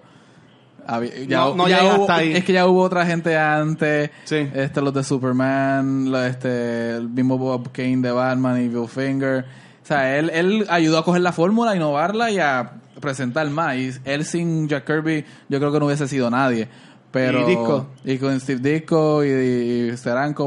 ya, 1.28 1.38
No- 1.38 1.54
no 1.54 1.68
ya 1.68 1.82
hubo- 1.84 2.02
hasta 2.02 2.16
ahí. 2.16 2.32
es 2.34 2.44
que 2.44 2.52
ya 2.52 2.66
hubo 2.66 2.82
otra 2.82 3.06
gente 3.06 3.36
antes, 3.38 4.10
Sí. 4.24 4.48
este 4.54 4.80
los 4.80 4.92
de 4.94 5.02
Superman, 5.04 6.10
lo- 6.10 6.22
este 6.24 6.96
el 6.96 7.08
mismo 7.08 7.38
Bob 7.38 7.70
Kane 7.72 7.98
de 7.98 8.10
Batman 8.12 8.60
y 8.62 8.68
Bill 8.68 8.88
Finger. 8.88 9.44
O 9.82 9.86
sea, 9.86 10.16
él, 10.18 10.30
él 10.32 10.66
ayudó 10.70 10.98
a 10.98 11.04
coger 11.04 11.22
la 11.22 11.32
fórmula, 11.32 11.72
a 11.72 11.76
innovarla 11.76 12.30
y 12.30 12.38
a 12.38 12.72
presentar 13.00 13.48
más. 13.50 13.76
Y 13.76 13.90
él 14.04 14.24
sin 14.24 14.68
Jack 14.68 14.84
Kirby, 14.86 15.24
yo 15.48 15.58
creo 15.58 15.72
que 15.72 15.80
no 15.80 15.86
hubiese 15.86 16.06
sido 16.06 16.30
nadie. 16.30 16.68
Pero, 17.10 17.42
Y 17.42 17.50
Disco. 17.50 17.86
y 18.04 18.16
con 18.18 18.40
Steve 18.40 18.60
Disco 18.60 19.22
y, 19.24 19.28
y 19.28 19.94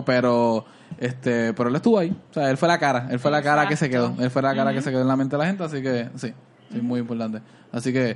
pero 0.06 0.66
este 0.98 1.54
pero 1.54 1.70
él 1.70 1.76
estuvo 1.76 2.00
ahí. 2.00 2.16
O 2.32 2.34
sea, 2.34 2.50
él 2.50 2.58
fue 2.58 2.68
la 2.68 2.80
cara, 2.80 3.08
él 3.12 3.20
fue 3.20 3.30
la 3.30 3.42
cara 3.44 3.68
que 3.68 3.76
se 3.76 3.90
quedó, 3.90 4.16
él 4.20 4.30
fue 4.32 4.42
la 4.42 4.56
cara 4.56 4.74
que 4.74 4.82
se 4.82 4.90
quedó 4.90 5.02
en 5.02 5.08
la 5.08 5.16
mente 5.16 5.36
de 5.36 5.42
la 5.42 5.48
gente, 5.48 5.64
así 5.64 5.82
que 5.82 6.10
sí, 6.16 6.34
sí, 6.72 6.82
muy 6.82 7.02
importante. 7.02 7.42
Así 7.72 7.92
que 7.94 8.16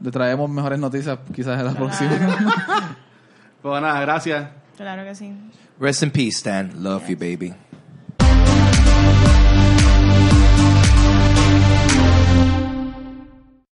le 0.00 0.10
traemos 0.10 0.48
mejores 0.50 0.78
noticias 0.78 1.18
quizás 1.34 1.58
en 1.58 1.66
la 1.66 1.72
próxima. 1.72 2.10
Pues 3.62 3.82
nada, 3.82 4.00
gracias. 4.00 4.48
Claro 4.74 5.04
que 5.04 5.14
sí. 5.14 5.34
Rest 5.78 6.02
in 6.02 6.10
peace, 6.10 6.38
Stan. 6.38 6.82
Love 6.82 7.08
you, 7.08 7.16
baby. 7.18 7.52